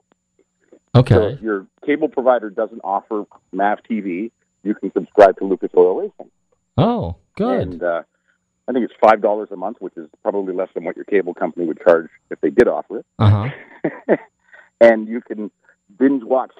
[0.95, 1.15] Okay.
[1.15, 4.31] So if your cable provider doesn't offer MAV TV,
[4.63, 6.31] you can subscribe to Lucas Oil Racing.
[6.77, 7.61] Oh, good.
[7.61, 8.03] And uh,
[8.69, 11.35] I think it's five dollars a month, which is probably less than what your cable
[11.35, 13.07] company would charge if they did offer it.
[13.19, 13.49] Uh huh.
[14.81, 15.51] and you can
[15.99, 16.53] binge watch,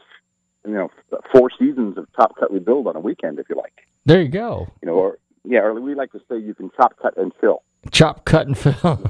[0.67, 0.91] you know,
[1.33, 3.87] four seasons of Chop Cut Rebuild on a weekend if you like.
[4.05, 4.69] There you go.
[4.83, 7.63] You know, or yeah, or we like to say you can chop, cut, and chill.
[7.91, 9.01] Chop, cut, and fill.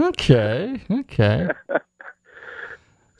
[0.00, 0.80] okay.
[0.90, 1.48] Okay.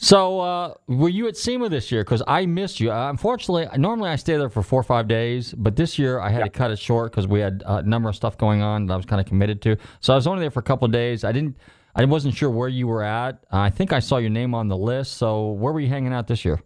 [0.00, 2.04] So, uh, were you at SEMA this year?
[2.04, 2.92] Because I missed you.
[2.92, 6.30] Uh, unfortunately, normally I stay there for four or five days, but this year I
[6.30, 8.94] had to cut it short because we had a number of stuff going on that
[8.94, 9.76] I was kind of committed to.
[10.00, 11.24] So I was only there for a couple of days.
[11.24, 11.56] I didn't.
[11.96, 13.44] I wasn't sure where you were at.
[13.52, 15.14] Uh, I think I saw your name on the list.
[15.14, 16.60] So, where were you hanging out this year?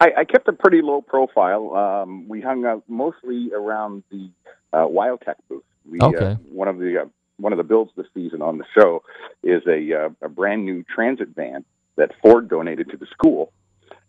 [0.00, 1.76] I, I kept a pretty low profile.
[1.76, 4.32] Um, we hung out mostly around the
[4.72, 5.64] uh, Wyotech booth.
[5.90, 6.32] We, Okay.
[6.32, 7.04] uh, one of the uh,
[7.38, 9.02] one of the builds this season on the show
[9.42, 11.64] is a uh, a brand new transit van
[11.96, 13.52] that Ford donated to the school,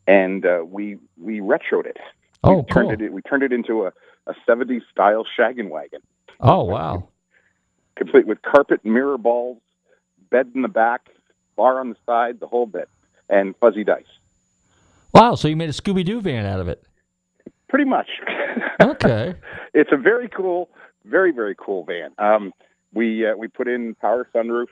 [0.08, 1.98] and uh, we we retroed it.
[2.44, 3.02] Oh, we turned cool.
[3.08, 3.94] it we turned it into a
[4.26, 6.00] a 70s style shaggin' wagon,
[6.40, 7.10] Oh, wow.
[7.98, 9.58] complete with carpet, mirror balls,
[10.30, 11.10] bed in the back,
[11.58, 12.88] bar on the side, the whole bit,
[13.30, 14.06] and fuzzy dice.
[15.14, 15.36] Wow.
[15.36, 16.82] So you made a Scooby Doo van out of it.
[17.74, 18.08] Pretty much.
[18.82, 19.34] Okay.
[19.74, 20.70] it's a very cool,
[21.06, 22.12] very very cool van.
[22.18, 22.54] Um,
[22.94, 24.68] we uh, we put in power sunroofs.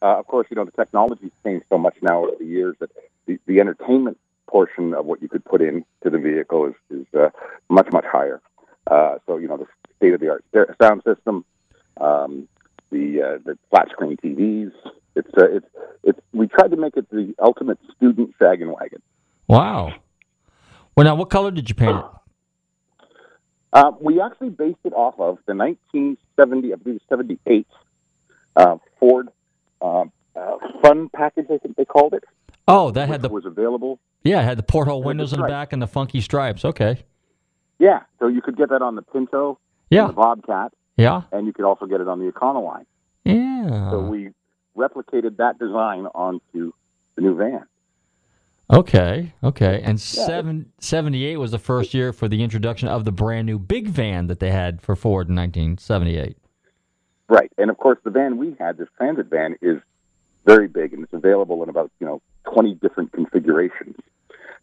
[0.00, 2.90] Uh, of course, you know the technology's changed so much now over the years that
[3.26, 7.06] the, the entertainment portion of what you could put in to the vehicle is is
[7.14, 7.30] uh,
[7.68, 8.40] much much higher.
[8.86, 9.66] Uh, so you know the
[9.96, 10.44] state of the art
[10.80, 11.44] sound system,
[12.00, 12.46] um,
[12.90, 14.72] the uh, the flat screen TVs.
[15.16, 15.66] It's uh, it's
[16.04, 19.02] it's we tried to make it the ultimate student shaggin' wagon.
[19.48, 19.94] Wow.
[20.96, 22.04] Well, now, what color did you paint it?
[23.72, 27.66] Uh, we actually based it off of the 1970, I believe, 78
[28.56, 29.28] uh, Ford
[29.82, 30.04] uh,
[30.34, 31.46] uh, Fun package.
[31.52, 32.24] I think they called it.
[32.66, 33.98] Oh, that had the was available.
[34.24, 36.64] yeah, it had the porthole windows in the back and the funky stripes.
[36.64, 37.04] Okay.
[37.78, 39.58] Yeah, so you could get that on the Pinto,
[39.90, 40.00] Yeah.
[40.02, 41.22] and the Bobcat, Yeah.
[41.32, 42.84] and you could also get it on the Econoline.
[43.24, 43.90] Yeah.
[43.90, 44.30] So we
[44.76, 46.72] replicated that design onto
[47.14, 47.64] the new van.
[48.70, 49.32] Okay.
[49.42, 49.80] Okay.
[49.82, 50.26] And Yeah.
[50.26, 54.26] seven, 78 was the first year for the introduction of the brand new big van
[54.26, 56.36] that they had for Ford in 1978.
[57.30, 59.80] Right, and of course the van we had, this transit van, is
[60.46, 63.96] very big and it's available in about you know 20 different configurations.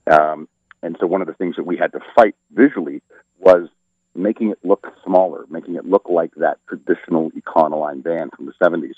[0.08, 0.48] Um,
[0.84, 3.02] and so one of the things that we had to fight visually
[3.40, 3.70] was
[4.16, 8.94] making it look smaller, making it look like that traditional Econoline van from the 70s.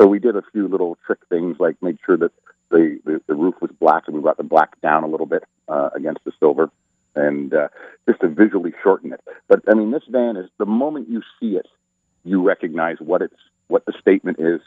[0.00, 2.32] So we did a few little trick things, like made sure that
[2.72, 5.44] the, the, the roof was black and we brought the black down a little bit
[5.68, 6.70] uh, against the silver,
[7.14, 7.68] and uh,
[8.08, 9.20] just to visually shorten it.
[9.46, 11.68] But I mean, this van is the moment you see it,
[12.24, 13.36] you recognize what it's
[13.68, 14.60] what the statement is,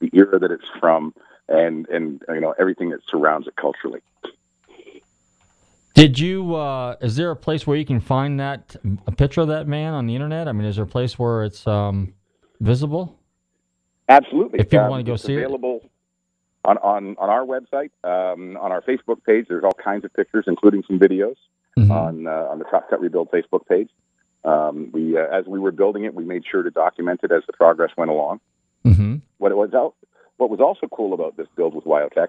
[0.00, 1.14] the era that it's from,
[1.48, 4.00] and and you know everything that surrounds it culturally.
[5.94, 6.54] Did you?
[6.54, 8.76] Uh, is there a place where you can find that
[9.06, 10.46] a picture of that man on the internet?
[10.46, 12.12] I mean, is there a place where it's um,
[12.60, 13.18] visible?
[14.08, 14.60] Absolutely.
[14.60, 15.90] If people Um, want to go see it, available
[16.66, 19.46] on, on, on our website, um, on our Facebook page.
[19.48, 21.36] There's all kinds of pictures, including some videos
[21.78, 21.90] Mm-hmm.
[21.92, 23.90] on uh, on the Chop Cut Rebuild Facebook page.
[24.46, 27.42] Um, we, uh, as we were building it, we made sure to document it as
[27.46, 28.40] the progress went along.
[28.86, 29.16] Mm-hmm.
[29.36, 29.94] What it was out,
[30.38, 32.28] what was also cool about this build with Wyotech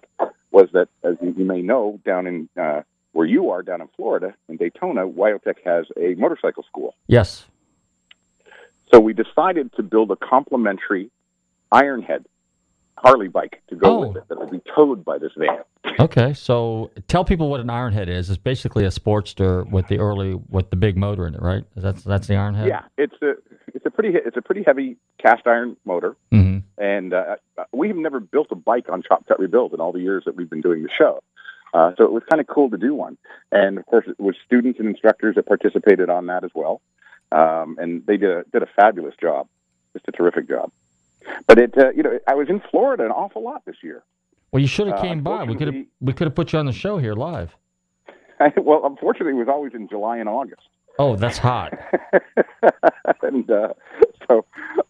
[0.51, 2.81] was that, as you, you may know, down in uh,
[3.13, 6.93] where you are, down in Florida, in Daytona, Wyotech has a motorcycle school.
[7.07, 7.45] yes.
[8.91, 11.09] So we decided to build a complementary
[11.73, 12.25] Ironhead
[12.97, 14.07] Harley bike to go Oh.
[14.07, 15.59] with it that would be towed by this van.
[15.99, 18.29] Okay, so tell people what an Ironhead is.
[18.29, 21.63] It's basically a Sportster with the early with the big motor in it, right?
[21.75, 22.67] That's that's the Ironhead.
[22.67, 23.35] Yeah, it's a
[23.73, 26.63] it's a pretty it's a pretty heavy cast iron motor, Mhm.
[26.77, 27.35] and uh,
[27.71, 30.49] we've never built a bike on Chop Cut Rebuild in all the years that we've
[30.49, 31.21] been doing the show.
[31.73, 33.17] Uh, so it was kind of cool to do one,
[33.51, 36.81] and of course it was students and instructors that participated on that as well,
[37.31, 39.47] um, and they did a, did a fabulous job,
[39.93, 40.71] just a terrific job.
[41.47, 44.03] But it uh, you know I was in Florida an awful lot this year.
[44.51, 45.43] Well, you should have Uh, came by.
[45.43, 47.55] We could have we could have put you on the show here live.
[48.39, 50.67] I, well, unfortunately, it was always in July and August.
[50.99, 51.73] Oh, that's hot.
[53.21, 53.73] and uh,
[54.27, 54.45] so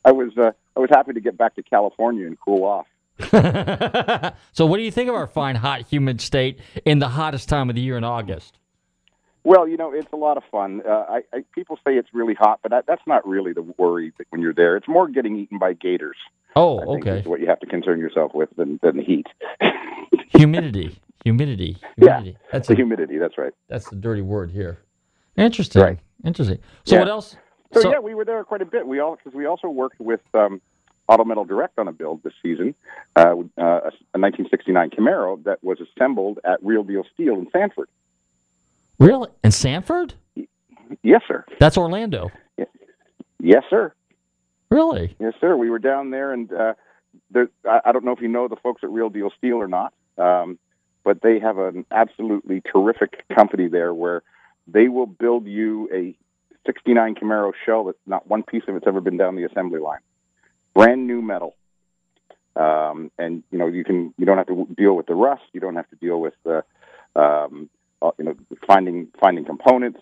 [0.06, 2.88] I was uh, I was happy to get back to California and cool off.
[4.54, 7.68] so, what do you think of our fine, hot, humid state in the hottest time
[7.70, 8.60] of the year in August?
[9.48, 10.82] Well, you know, it's a lot of fun.
[10.86, 14.12] Uh, I, I people say it's really hot, but that, that's not really the worry
[14.18, 14.76] that when you're there.
[14.76, 16.18] It's more getting eaten by gators.
[16.58, 17.30] Oh, I think okay.
[17.30, 19.26] What you have to concern yourself with than, than the heat.
[20.34, 22.24] humidity, humidity, Yeah.
[22.52, 23.20] That's the a, humidity.
[23.20, 23.54] That's right.
[23.70, 24.80] That's the dirty word here.
[25.38, 25.82] Interesting.
[25.82, 26.00] Right.
[26.26, 26.60] Interesting.
[26.84, 27.02] So, Yeah.
[27.04, 27.38] what else?
[27.72, 28.86] So, yeah, we were there quite a bit.
[28.86, 30.60] We all because we also worked with um,
[31.08, 32.76] Auto Metal Direct on a build this season,
[33.16, 37.88] uh, uh, a 1969 Camaro that was assembled at Real Deal Steel in Sanford.
[39.00, 39.30] Really?
[39.44, 40.14] In Sanford?
[41.04, 41.46] Yes, sir.
[41.60, 42.32] That's Orlando.
[43.40, 43.94] Yes, sir.
[44.70, 45.16] Really?
[45.20, 45.56] Yes, sir.
[45.56, 46.74] We were down there, and uh,
[47.32, 49.68] there, I, I don't know if you know the folks at Real Deal Steel or
[49.68, 50.58] not, um,
[51.04, 54.24] but they have an absolutely terrific company there where
[54.68, 56.18] they will build you a
[56.66, 60.02] 69 Camaro shell that not one piece of it's ever been down the assembly line.
[60.74, 61.56] Brand new metal.
[62.56, 65.44] Um, and you know you can you don't have to deal with the rust.
[65.54, 66.64] You don't have to deal with the
[67.16, 67.70] um,
[68.02, 68.36] uh, you know
[68.66, 70.00] finding finding components.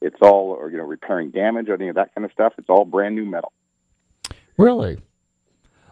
[0.00, 2.52] It's all or you know repairing damage or any of that kind of stuff.
[2.58, 3.52] It's all brand new metal.
[4.56, 4.98] Really?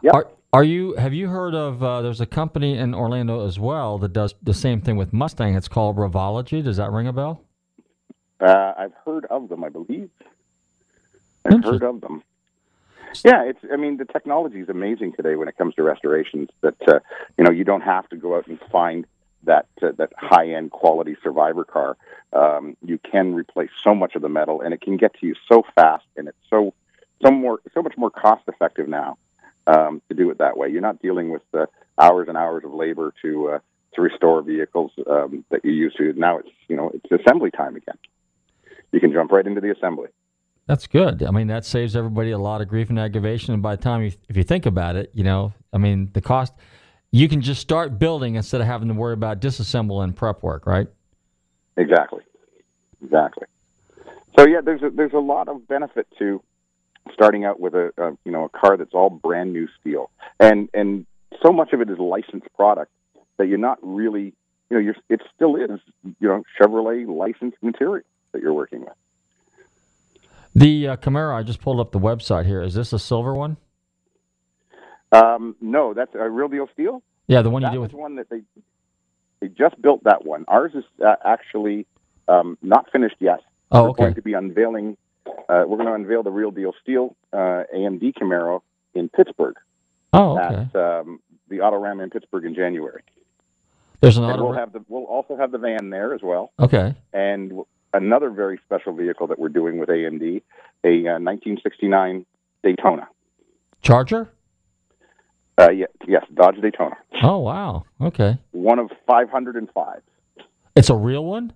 [0.02, 0.12] Yeah.
[0.12, 0.94] Are, are you?
[0.94, 1.82] Have you heard of?
[1.82, 5.54] Uh, there's a company in Orlando as well that does the same thing with Mustang.
[5.54, 6.62] It's called Revology.
[6.62, 7.42] Does that ring a bell?
[8.40, 10.10] Uh, I've heard of them, I believe.
[11.44, 12.22] I've heard of them.
[13.24, 13.58] Yeah, it's.
[13.72, 16.48] I mean, the technology is amazing today when it comes to restorations.
[16.62, 17.00] That uh,
[17.38, 19.06] you know, you don't have to go out and find
[19.46, 21.96] that uh, that high end quality survivor car.
[22.32, 25.34] Um, you can replace so much of the metal, and it can get to you
[25.48, 26.74] so fast, and it's so
[27.22, 29.18] so more so much more cost effective now
[29.66, 30.68] um, to do it that way.
[30.68, 31.66] You're not dealing with uh,
[31.98, 33.58] hours and hours of labor to uh,
[33.94, 36.12] to restore vehicles um, that you used to.
[36.14, 37.98] Now it's you know it's assembly time again.
[38.92, 40.08] You can jump right into the assembly.
[40.66, 41.22] That's good.
[41.22, 43.52] I mean, that saves everybody a lot of grief and aggravation.
[43.52, 46.22] And by the time you, if you think about it, you know, I mean, the
[46.22, 46.54] cost,
[47.14, 50.66] you can just start building instead of having to worry about disassemble and prep work,
[50.66, 50.88] right?
[51.76, 52.24] Exactly.
[53.04, 53.46] Exactly.
[54.36, 56.42] So yeah, there's a, there's a lot of benefit to
[57.12, 60.10] starting out with a, a you know a car that's all brand new steel,
[60.40, 61.06] and and
[61.40, 62.90] so much of it is licensed product
[63.36, 64.34] that you're not really
[64.68, 68.94] you know you're it still is you know Chevrolet licensed material that you're working with.
[70.52, 72.60] The uh, Camaro, I just pulled up the website here.
[72.60, 73.56] Is this a silver one?
[75.14, 77.02] Um, no, that's a real deal steel.
[77.26, 78.00] Yeah, the one you that did was with.
[78.00, 78.42] one that they
[79.40, 80.44] they just built that one.
[80.48, 81.86] Ours is uh, actually
[82.28, 83.40] um, not finished yet.
[83.70, 84.02] Oh, we're okay.
[84.04, 84.96] going to be unveiling.
[85.26, 88.60] Uh, we're going to unveil the real deal steel uh, AMD Camaro
[88.94, 89.56] in Pittsburgh
[90.12, 90.68] Oh, okay.
[90.72, 93.02] at um, the Autorama in Pittsburgh in January.
[94.00, 94.44] There's an auto.
[94.44, 96.94] we'll have the we'll also have the van there as well, okay.
[97.14, 100.42] and w- another very special vehicle that we're doing with AMD,
[100.84, 102.26] a uh, 1969
[102.62, 103.08] Daytona.
[103.80, 104.28] Charger?
[105.56, 107.84] Uh, yeah, yes, Dodge Daytona, Oh, wow.
[108.00, 108.38] Okay.
[108.50, 110.00] one of 505.
[110.74, 111.52] It's a real one?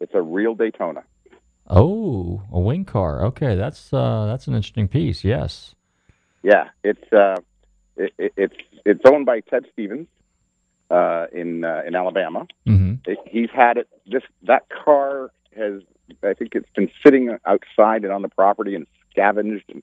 [0.00, 1.02] It's a real Daytona.
[1.68, 3.24] Oh, a wing car.
[3.26, 5.22] Okay, that's uh, that's an interesting piece.
[5.24, 5.74] Yes.
[6.42, 7.36] Yeah, it's uh,
[7.96, 10.08] it, it, it's it's owned by Ted Stevens
[10.90, 12.46] uh, in uh, in Alabama.
[12.66, 12.94] Mm-hmm.
[13.10, 13.88] It, he's had it.
[14.06, 15.82] This that car has.
[16.24, 19.82] I think it's been sitting outside and on the property and scavenged, and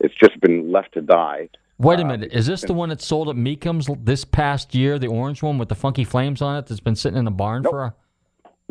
[0.00, 1.50] it's just been left to die.
[1.78, 2.32] Wait a minute.
[2.32, 4.98] Is this the one that sold at Mecum's l- this past year?
[4.98, 7.62] The orange one with the funky flames on it that's been sitting in the barn
[7.62, 7.94] for a.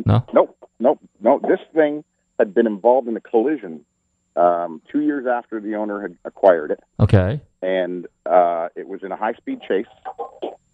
[0.06, 0.26] No.
[0.34, 1.40] Nope, nope, no.
[1.48, 2.04] This thing
[2.38, 3.86] had been involved in a collision
[4.36, 6.80] um, two years after the owner had acquired it.
[7.00, 7.42] Okay.
[7.62, 9.88] and uh, it was in a high-speed chase.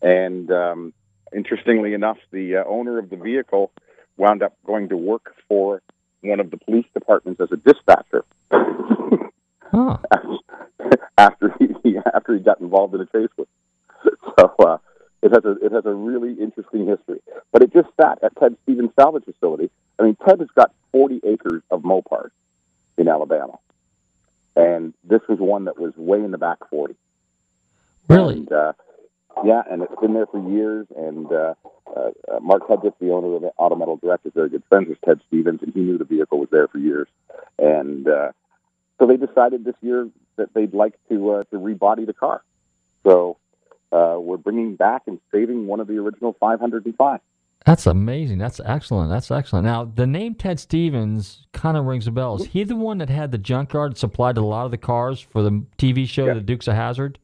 [0.01, 0.93] And um,
[1.33, 3.71] interestingly enough, the uh, owner of the vehicle
[4.17, 5.81] wound up going to work for
[6.21, 8.25] one of the police departments as a dispatcher.
[9.73, 9.97] Huh.
[11.17, 13.47] after he, after he got involved in a chase with.
[14.39, 14.77] So uh,
[15.21, 17.21] it has a it has a really interesting history.
[17.51, 19.69] But it just sat at Ted Stevens Salvage Facility.
[19.99, 22.31] I mean, Ted has got 40 acres of Mopars
[22.97, 23.59] in Alabama,
[24.55, 26.95] and this was one that was way in the back 40.
[28.09, 28.35] Really?
[28.35, 28.73] And, uh,
[29.43, 30.87] yeah, and it's been there for years.
[30.95, 31.53] And uh,
[31.95, 35.01] uh, uh, Mark Hudgett, the owner of Auto Metal Direct, is very good friends with
[35.01, 37.07] Ted Stevens, and he knew the vehicle was there for years.
[37.59, 38.31] And uh,
[39.03, 42.41] so they decided this year that they'd like to uh, to rebody the car.
[43.05, 43.37] So
[43.91, 47.19] uh, we're bringing back and saving one of the original 505.
[47.65, 48.37] That's amazing.
[48.37, 49.09] That's excellent.
[49.09, 49.65] That's excellent.
[49.65, 52.37] Now, the name Ted Stevens kind of rings a bell.
[52.37, 55.19] Is he the one that had the junkyard that supplied a lot of the cars
[55.19, 57.19] for the TV show, The Dukes of Hazzard?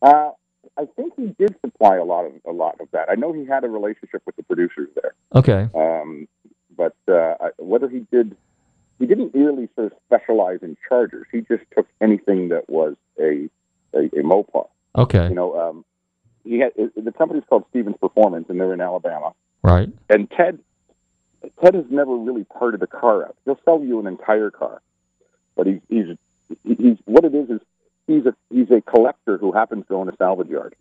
[0.00, 0.30] Uh,
[0.76, 3.08] I think he did supply a lot of a lot of that.
[3.10, 5.14] I know he had a relationship with the producers there.
[5.34, 5.68] Okay.
[5.74, 6.28] Um,
[6.76, 8.36] but uh, whether he did,
[9.02, 11.26] he didn't really sort of specialize in chargers.
[11.32, 13.48] He just took anything that was a
[13.92, 14.68] a, a Mopar.
[14.96, 15.28] Okay.
[15.28, 15.84] You know, um,
[16.44, 19.32] he had the company's called Stevens Performance, and they're in Alabama.
[19.64, 19.88] Right.
[20.08, 20.60] And Ted,
[21.60, 23.36] Ted has never really parted the car out.
[23.44, 24.80] He'll sell you an entire car,
[25.56, 26.06] but he's he's
[26.64, 27.60] he's what it is is
[28.06, 30.76] he's a he's a collector who happens to own a salvage yard,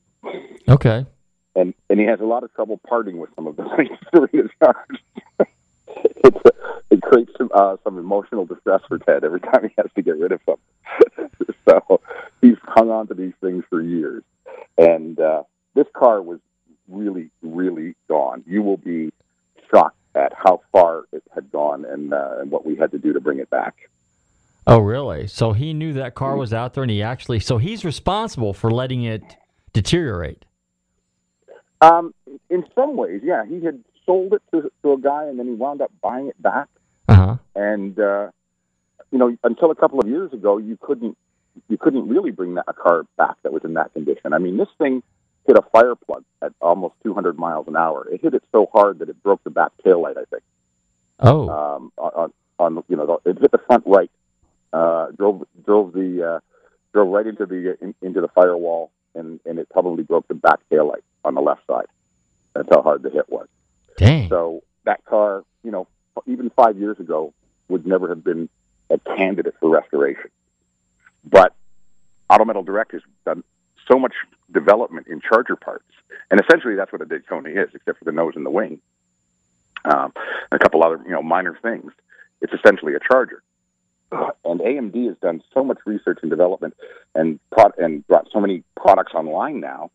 [0.69, 1.07] Okay.
[1.55, 4.27] and and he has a lot of trouble parting with some of the things in
[4.41, 4.99] his yard.
[6.23, 6.51] it's a,
[6.89, 10.17] it creates some uh, some emotional distress for Ted every time he has to get
[10.17, 11.45] rid of something.
[11.69, 12.01] so
[12.41, 14.23] he's hung on to these things for years,
[14.77, 15.43] and uh,
[15.75, 16.39] this car was
[16.89, 18.43] really really gone.
[18.45, 19.11] You will be
[19.69, 23.13] shocked at how far it had gone and uh, and what we had to do
[23.13, 23.75] to bring it back.
[24.67, 25.27] Oh, really?
[25.27, 28.69] So he knew that car was out there, and he actually so he's responsible for
[28.69, 29.37] letting it
[29.73, 30.45] deteriorate.
[31.81, 32.13] Um,
[32.49, 35.53] in some ways, yeah, he had sold it to, to a guy, and then he
[35.53, 36.67] wound up buying it back.
[37.07, 37.35] Uh huh.
[37.55, 38.31] And uh,
[39.11, 41.17] you know, until a couple of years ago, you couldn't
[41.67, 44.33] you couldn't really bring that, a car back that was in that condition.
[44.33, 45.03] I mean, this thing
[45.45, 48.07] hit a fire plug at almost 200 miles an hour.
[48.09, 50.17] It hit it so hard that it broke the back tail light.
[50.17, 50.43] I think.
[51.19, 51.49] Oh.
[51.49, 54.11] Um, on, on you know, the, it hit the front right.
[54.73, 56.39] Uh, drove drove the uh,
[56.93, 60.59] drove right into the in, into the firewall, and and it probably broke the back
[60.69, 61.87] tail light on the left side.
[62.53, 63.47] That's how hard the hit was.
[63.97, 64.29] Dang.
[64.29, 65.87] So that car, you know,
[66.25, 67.33] even five years ago,
[67.69, 68.49] would never have been
[68.89, 70.29] a candidate for restoration.
[71.23, 71.53] But
[72.29, 73.43] Auto Metal Direct has done
[73.89, 74.13] so much
[74.51, 75.85] development in charger parts,
[76.29, 78.79] and essentially that's what a Daytona is, except for the nose and the wing,
[79.85, 80.13] um,
[80.51, 81.91] and a couple other you know minor things.
[82.41, 83.41] It's essentially a charger.
[84.43, 86.75] And AMD has done so much research and development,
[87.15, 89.91] and pro- and brought so many products online now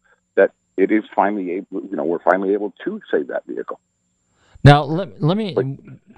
[0.77, 1.83] it is finally able.
[1.83, 3.81] You know, we're finally able to save that vehicle.
[4.65, 5.55] Now let let me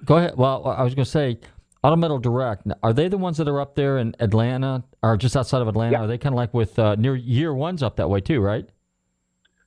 [0.04, 0.34] go ahead.
[0.36, 1.38] Well, I was going to say,
[1.82, 2.66] Auto Metal Direct.
[2.82, 5.98] Are they the ones that are up there in Atlanta, or just outside of Atlanta?
[5.98, 8.68] Are they kind of like with uh, near Year One's up that way too, right?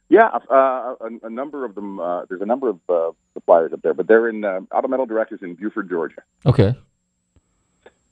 [0.09, 1.99] Yeah, uh, a, a number of them.
[1.99, 5.05] Uh, there's a number of uh, suppliers up there, but they're in uh, Auto Metal
[5.05, 6.75] Direct is in Buford, Georgia, Okay.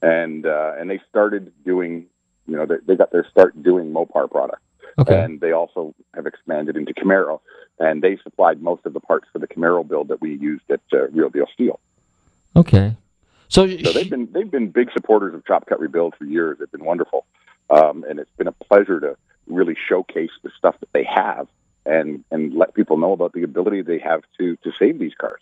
[0.01, 2.05] and uh, and they started doing.
[2.47, 4.61] You know, they, they got their start doing Mopar products,
[4.97, 5.21] Okay.
[5.21, 7.39] and they also have expanded into Camaro,
[7.79, 10.81] and they supplied most of the parts for the Camaro build that we used at
[10.93, 11.79] uh, Real Deal Steel.
[12.55, 12.95] Okay.
[13.47, 16.57] So, So they've been they've been big supporters of Chop Cut Rebuild for years.
[16.59, 17.25] They've been wonderful,
[17.69, 19.17] um, and it's been a pleasure to
[19.47, 21.47] really showcase the stuff that they have
[21.85, 25.41] and and let people know about the ability they have to to save these cars.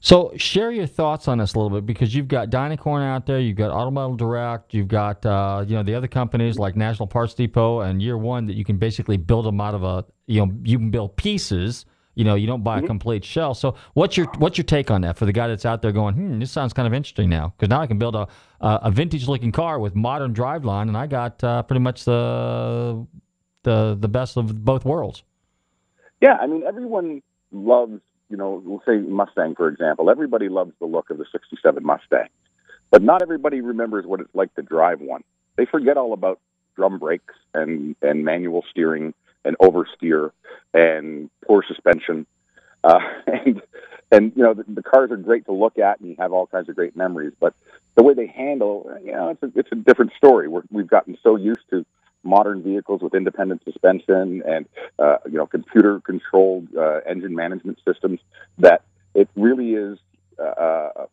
[0.00, 3.40] So share your thoughts on this a little bit because you've got Dynacorn out there,
[3.40, 7.06] you've got Auto Metal Direct, you've got uh, you know the other companies like National
[7.06, 10.44] Parts Depot and Year One that you can basically build them out of a you
[10.44, 11.84] know you can build pieces.
[12.14, 13.54] You know you don't buy a complete shell.
[13.54, 16.16] So what's your what's your take on that for the guy that's out there going,
[16.16, 18.26] hmm, this sounds kind of interesting now because now I can build a
[18.60, 23.06] a, a vintage looking car with modern driveline and I got uh, pretty much the
[23.62, 25.22] the the best of both worlds.
[26.20, 27.22] Yeah, I mean everyone
[27.52, 30.10] loves you know, we'll say Mustang, for example.
[30.10, 32.28] Everybody loves the look of the 67 Mustang,
[32.90, 35.24] but not everybody remembers what it's like to drive one.
[35.56, 36.40] They forget all about
[36.76, 39.14] drum brakes and, and manual steering
[39.44, 40.30] and oversteer
[40.74, 42.26] and poor suspension.
[42.84, 43.62] Uh, and,
[44.10, 46.46] and, you know, the, the cars are great to look at and you have all
[46.46, 47.54] kinds of great memories, but
[47.96, 50.48] the way they handle, you know, it's a, it's a different story.
[50.48, 51.84] We're, we've gotten so used to
[52.22, 54.66] modern vehicles with independent suspension and
[54.98, 58.20] uh, you know computer controlled uh, engine management systems
[58.58, 58.82] that
[59.14, 59.98] it really is
[60.38, 61.06] uh, uh,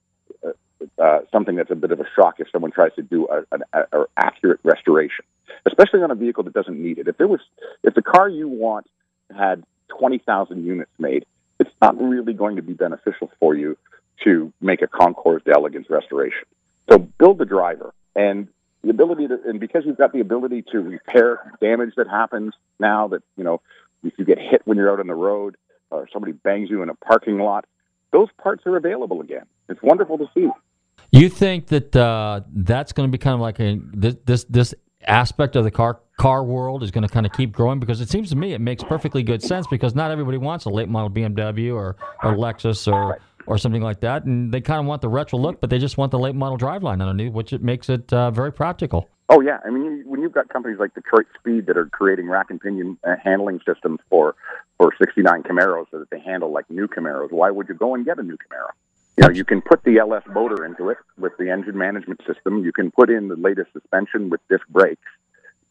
[0.97, 3.63] uh, something that's a bit of a shock if someone tries to do a, an
[3.73, 5.25] a, a accurate restoration,
[5.65, 7.07] especially on a vehicle that doesn't need it.
[7.07, 7.39] If there was,
[7.83, 8.87] if the car you want
[9.35, 11.25] had twenty thousand units made,
[11.59, 13.77] it's not really going to be beneficial for you
[14.23, 16.45] to make a Concours d'Elegance restoration.
[16.89, 18.47] So build the driver and
[18.85, 23.07] the ability to, and because you've got the ability to repair damage that happens now
[23.07, 23.61] that, you know,
[24.03, 25.57] if you get hit when you're out on the road
[25.89, 27.65] or somebody bangs you in a parking lot,
[28.11, 29.45] those parts are available again.
[29.69, 30.47] It's wonderful to see.
[31.11, 34.75] You think that uh, that's going to be kind of like a this this, this
[35.07, 38.09] aspect of the car car world is going to kind of keep growing because it
[38.09, 41.09] seems to me it makes perfectly good sense because not everybody wants a late model
[41.09, 45.09] BMW or, or Lexus or or something like that, and they kind of want the
[45.09, 48.11] retro look, but they just want the late model driveline underneath, which it makes it
[48.13, 49.09] uh, very practical.
[49.29, 52.47] Oh yeah, I mean when you've got companies like Detroit Speed that are creating rack
[52.49, 54.35] and pinion uh, handling systems for
[54.77, 58.05] for 69 Camaros so that they handle like new Camaros, why would you go and
[58.05, 58.69] get a new Camaro?
[59.17, 62.65] You know, you can put the LS motor into it with the engine management system.
[62.65, 65.01] You can put in the latest suspension with disc brakes.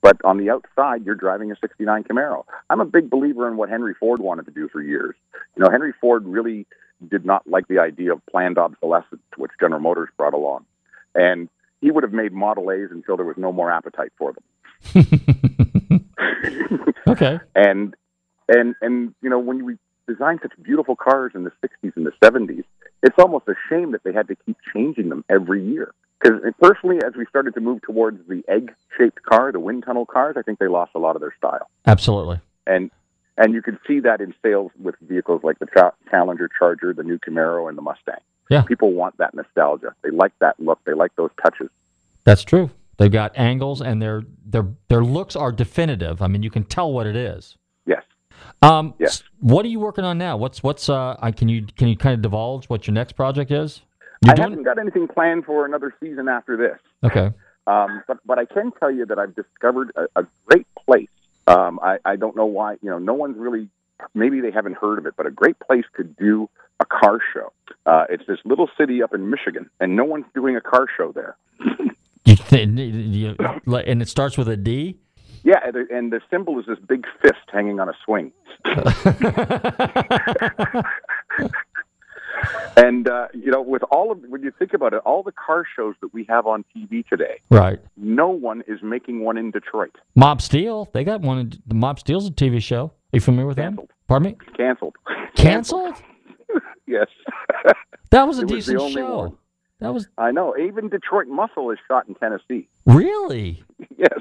[0.00, 2.44] But on the outside, you're driving a 69 Camaro.
[2.70, 5.14] I'm a big believer in what Henry Ford wanted to do for years.
[5.56, 6.66] You know, Henry Ford really
[7.08, 10.64] did not like the idea of planned obsolescence, which General Motors brought along.
[11.14, 11.48] And
[11.80, 14.44] he would have made Model A's until there was no more appetite for them.
[17.08, 17.40] okay.
[17.54, 17.94] And
[18.46, 22.12] and and you know when we designed such beautiful cars in the 60s and the
[22.22, 22.64] 70s,
[23.02, 25.94] it's almost a shame that they had to keep changing them every year.
[26.20, 30.36] Because personally, as we started to move towards the egg-shaped car, the wind tunnel cars,
[30.38, 31.68] I think they lost a lot of their style.
[31.86, 32.40] Absolutely.
[32.66, 32.90] And
[33.36, 37.02] and you can see that in sales with vehicles like the Cha- Challenger Charger, the
[37.02, 38.20] new Camaro, and the Mustang.
[38.50, 38.62] Yeah.
[38.62, 39.94] People want that nostalgia.
[40.02, 40.78] They like that look.
[40.84, 41.70] They like those touches.
[42.24, 42.70] That's true.
[42.98, 46.22] They've got angles, and their their their looks are definitive.
[46.22, 47.56] I mean, you can tell what it is.
[47.86, 48.02] Yes.
[48.62, 49.22] Um, Yes.
[49.40, 50.36] What are you working on now?
[50.36, 51.16] What's what's uh?
[51.20, 53.82] I, can you can you kind of divulge what your next project is?
[54.24, 56.78] You're I doing haven't got anything planned for another season after this.
[57.02, 57.32] okay.
[57.66, 61.08] Um, but but I can tell you that I've discovered a, a great place.
[61.46, 62.72] Um, I, I don't know why.
[62.82, 63.68] You know, no one's really.
[64.12, 67.52] Maybe they haven't heard of it, but a great place to do a car show.
[67.86, 71.12] Uh, it's this little city up in Michigan, and no one's doing a car show
[71.12, 71.36] there.
[72.26, 73.36] You, th- you
[73.86, 74.96] and it starts with a D.
[75.42, 75.58] Yeah,
[75.90, 78.32] and the symbol is this big fist hanging on a swing.
[82.76, 85.64] and uh, you know, with all of when you think about it, all the car
[85.76, 87.78] shows that we have on TV today, Right.
[87.96, 89.94] no one is making one in Detroit.
[90.14, 90.88] Mob Steel.
[90.92, 91.52] They got one.
[91.66, 92.86] The Mob Steel's a TV show.
[92.86, 93.78] Are you familiar with them?
[94.08, 94.38] Pardon me.
[94.56, 94.96] Canceled.
[95.36, 95.94] Canceled.
[96.86, 97.06] yes.
[98.10, 99.16] That was a It was the decent only show.
[99.18, 99.36] one.
[99.80, 100.56] That was I know.
[100.56, 102.68] Even Detroit Muscle is shot in Tennessee.
[102.86, 103.64] really.
[103.96, 104.18] Yes.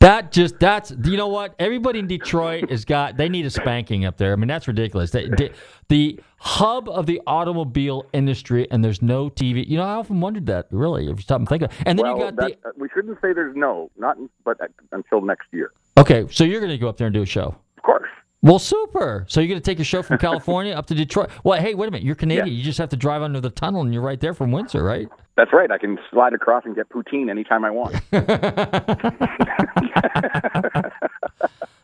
[0.00, 4.04] That just that's you know what everybody in Detroit has got they need a spanking
[4.04, 4.32] up there.
[4.32, 5.10] I mean that's ridiculous.
[5.10, 5.50] They, the,
[5.88, 9.66] the hub of the automobile industry and there's no TV.
[9.66, 11.72] You know I often wondered that really if you stop and think of.
[11.84, 14.66] And then well, you got that, uh, we shouldn't say there's no, not but uh,
[14.92, 15.72] until next year.
[15.96, 16.26] okay.
[16.30, 17.56] So you're going to go up there and do a show.
[17.76, 18.08] Of course.
[18.40, 19.24] Well, super.
[19.28, 21.30] So you're going to take your show from California up to Detroit.
[21.42, 22.04] Well, hey, wait a minute.
[22.04, 22.56] You're Canadian.
[22.56, 25.08] You just have to drive under the tunnel and you're right there from Windsor, right?
[25.38, 25.70] That's right.
[25.70, 27.94] I can slide across and get poutine anytime I want.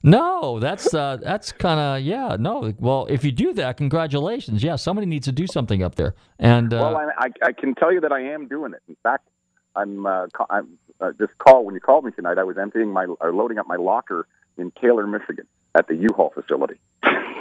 [0.06, 2.36] No, that's uh, that's kind of yeah.
[2.38, 4.62] No, well, if you do that, congratulations.
[4.62, 6.14] Yeah, somebody needs to do something up there.
[6.38, 8.82] And uh, well, I, I, I can tell you that I am doing it.
[8.86, 9.26] In fact,
[9.74, 12.36] I'm, uh, I'm uh, this call when you called me tonight.
[12.36, 14.26] I was emptying my or loading up my locker
[14.58, 16.76] in Taylor, Michigan, at the U-Haul facility.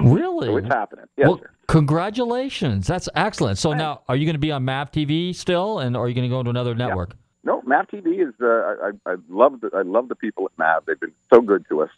[0.03, 1.05] really, So it's happening.
[1.17, 1.49] Yes, well, sir.
[1.67, 2.87] congratulations.
[2.87, 3.57] That's excellent.
[3.57, 6.29] So now, are you going to be on MAV TV still, and are you going
[6.29, 7.15] to go to another network?
[7.43, 8.33] No, MAV TV is.
[8.41, 10.85] Uh, I, I love the I love the people at MAV.
[10.85, 11.89] They've been so good to us.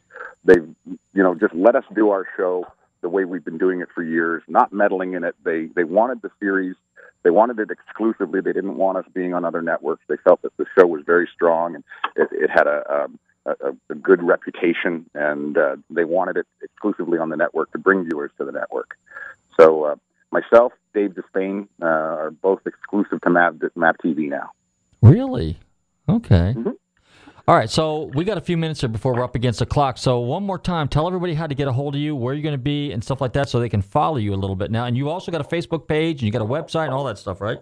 [0.44, 2.66] They've you know just let us do our show
[3.02, 5.36] the way we've been doing it for years, not meddling in it.
[5.44, 6.76] They they wanted the series.
[7.22, 8.42] They wanted it exclusively.
[8.42, 10.04] They didn't want us being on other networks.
[10.08, 11.84] They felt that the show was very strong and
[12.16, 17.18] it, it had a, um, a a good reputation, and uh, they wanted it exclusively
[17.20, 18.98] on the network to bring viewers to the network.
[19.60, 19.96] So uh,
[20.32, 24.52] myself, Dave Despain, uh, are both exclusive to MAV, MAV TV now.
[25.02, 25.60] Really?
[26.10, 26.56] Okay.
[27.48, 30.00] All right, so we got a few minutes here before we're up against the clock.
[30.00, 32.42] So one more time, tell everybody how to get a hold of you, where you're
[32.42, 34.72] going to be, and stuff like that, so they can follow you a little bit
[34.72, 34.86] now.
[34.86, 37.20] And you also got a Facebook page, and you got a website, and all that
[37.20, 37.60] stuff, right?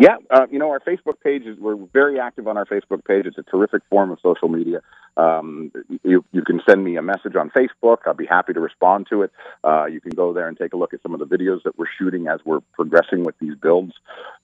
[0.00, 3.26] Yeah, uh, you know, our Facebook page is, we're very active on our Facebook page.
[3.26, 4.80] It's a terrific form of social media.
[5.16, 5.70] Um,
[6.02, 7.98] you, you can send me a message on Facebook.
[8.04, 9.30] I'll be happy to respond to it.
[9.62, 11.78] Uh, you can go there and take a look at some of the videos that
[11.78, 13.92] we're shooting as we're progressing with these builds.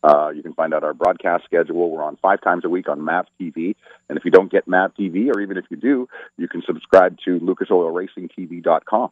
[0.05, 1.91] Uh, you can find out our broadcast schedule.
[1.91, 3.75] We're on five times a week on MAV TV.
[4.09, 7.19] And if you don't get MAV TV, or even if you do, you can subscribe
[7.25, 9.11] to lucasoilracingtv.com.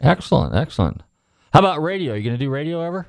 [0.00, 1.02] Excellent, excellent.
[1.52, 2.14] How about radio?
[2.14, 3.08] you going to do radio ever?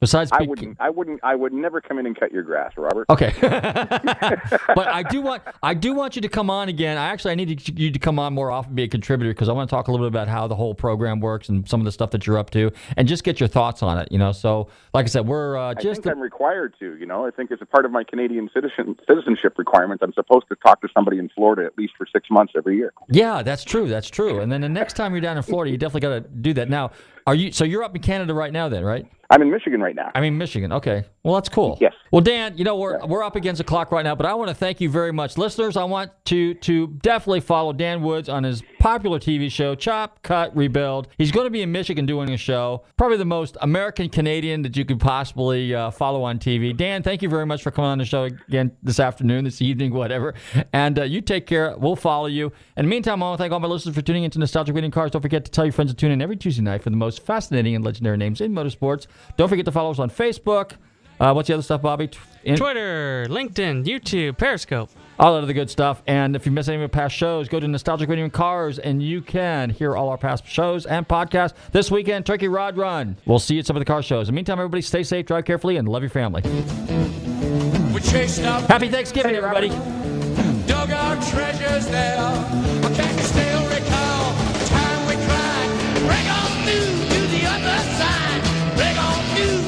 [0.00, 0.76] Besides, I wouldn't.
[0.80, 1.18] I wouldn't.
[1.24, 3.06] I would never come in and cut your grass, Robert.
[3.10, 5.42] Okay, but I do want.
[5.60, 6.96] I do want you to come on again.
[6.96, 9.52] I actually I need you to come on more often, be a contributor, because I
[9.52, 11.84] want to talk a little bit about how the whole program works and some of
[11.84, 14.12] the stuff that you're up to, and just get your thoughts on it.
[14.12, 16.00] You know, so like I said, we're uh, just.
[16.00, 16.96] I think I'm required to.
[16.96, 20.04] You know, I think it's a part of my Canadian citizen citizenship requirements.
[20.04, 22.92] I'm supposed to talk to somebody in Florida at least for six months every year.
[23.08, 23.88] Yeah, that's true.
[23.88, 24.38] That's true.
[24.38, 26.70] And then the next time you're down in Florida, you definitely got to do that.
[26.70, 26.92] Now,
[27.26, 27.50] are you?
[27.50, 29.04] So you're up in Canada right now, then, right?
[29.30, 30.10] I'm in Michigan right now.
[30.14, 30.72] I mean Michigan.
[30.72, 31.04] Okay.
[31.22, 31.76] Well, that's cool.
[31.80, 31.92] Yes.
[32.10, 34.48] Well, Dan, you know we're we're up against the clock right now, but I want
[34.48, 35.76] to thank you very much, listeners.
[35.76, 40.56] I want to to definitely follow Dan Woods on his popular TV show Chop, Cut,
[40.56, 41.08] Rebuild.
[41.18, 44.76] He's going to be in Michigan doing a show, probably the most American Canadian that
[44.76, 46.74] you could possibly uh, follow on TV.
[46.74, 49.92] Dan, thank you very much for coming on the show again this afternoon, this evening,
[49.92, 50.32] whatever.
[50.72, 51.76] And uh, you take care.
[51.76, 52.52] We'll follow you.
[52.78, 54.90] In the meantime, I want to thank all my listeners for tuning into Nostalgic Reading
[54.90, 55.10] Cars.
[55.10, 57.22] Don't forget to tell your friends to tune in every Tuesday night for the most
[57.26, 59.06] fascinating and legendary names in motorsports.
[59.36, 60.72] Don't forget to follow us on Facebook.
[61.20, 62.08] Uh, what's the other stuff, Bobby?
[62.44, 64.88] In- Twitter, LinkedIn, YouTube, Periscope.
[65.18, 66.00] all of the good stuff.
[66.06, 68.78] And if you miss any of our past shows, go to Nostalgic Radio and Cars,
[68.78, 72.24] and you can hear all our past shows and podcasts this weekend.
[72.24, 73.16] Turkey Rod Run.
[73.26, 74.28] We'll see you at some of the car shows.
[74.28, 76.42] In the meantime, everybody stay safe, drive carefully, and love your family.
[77.92, 79.70] We chased up Happy Thanksgiving, everybody.
[80.68, 82.18] dug our treasures there.
[82.20, 86.37] I can still recall the time we cried.
[89.38, 89.67] Break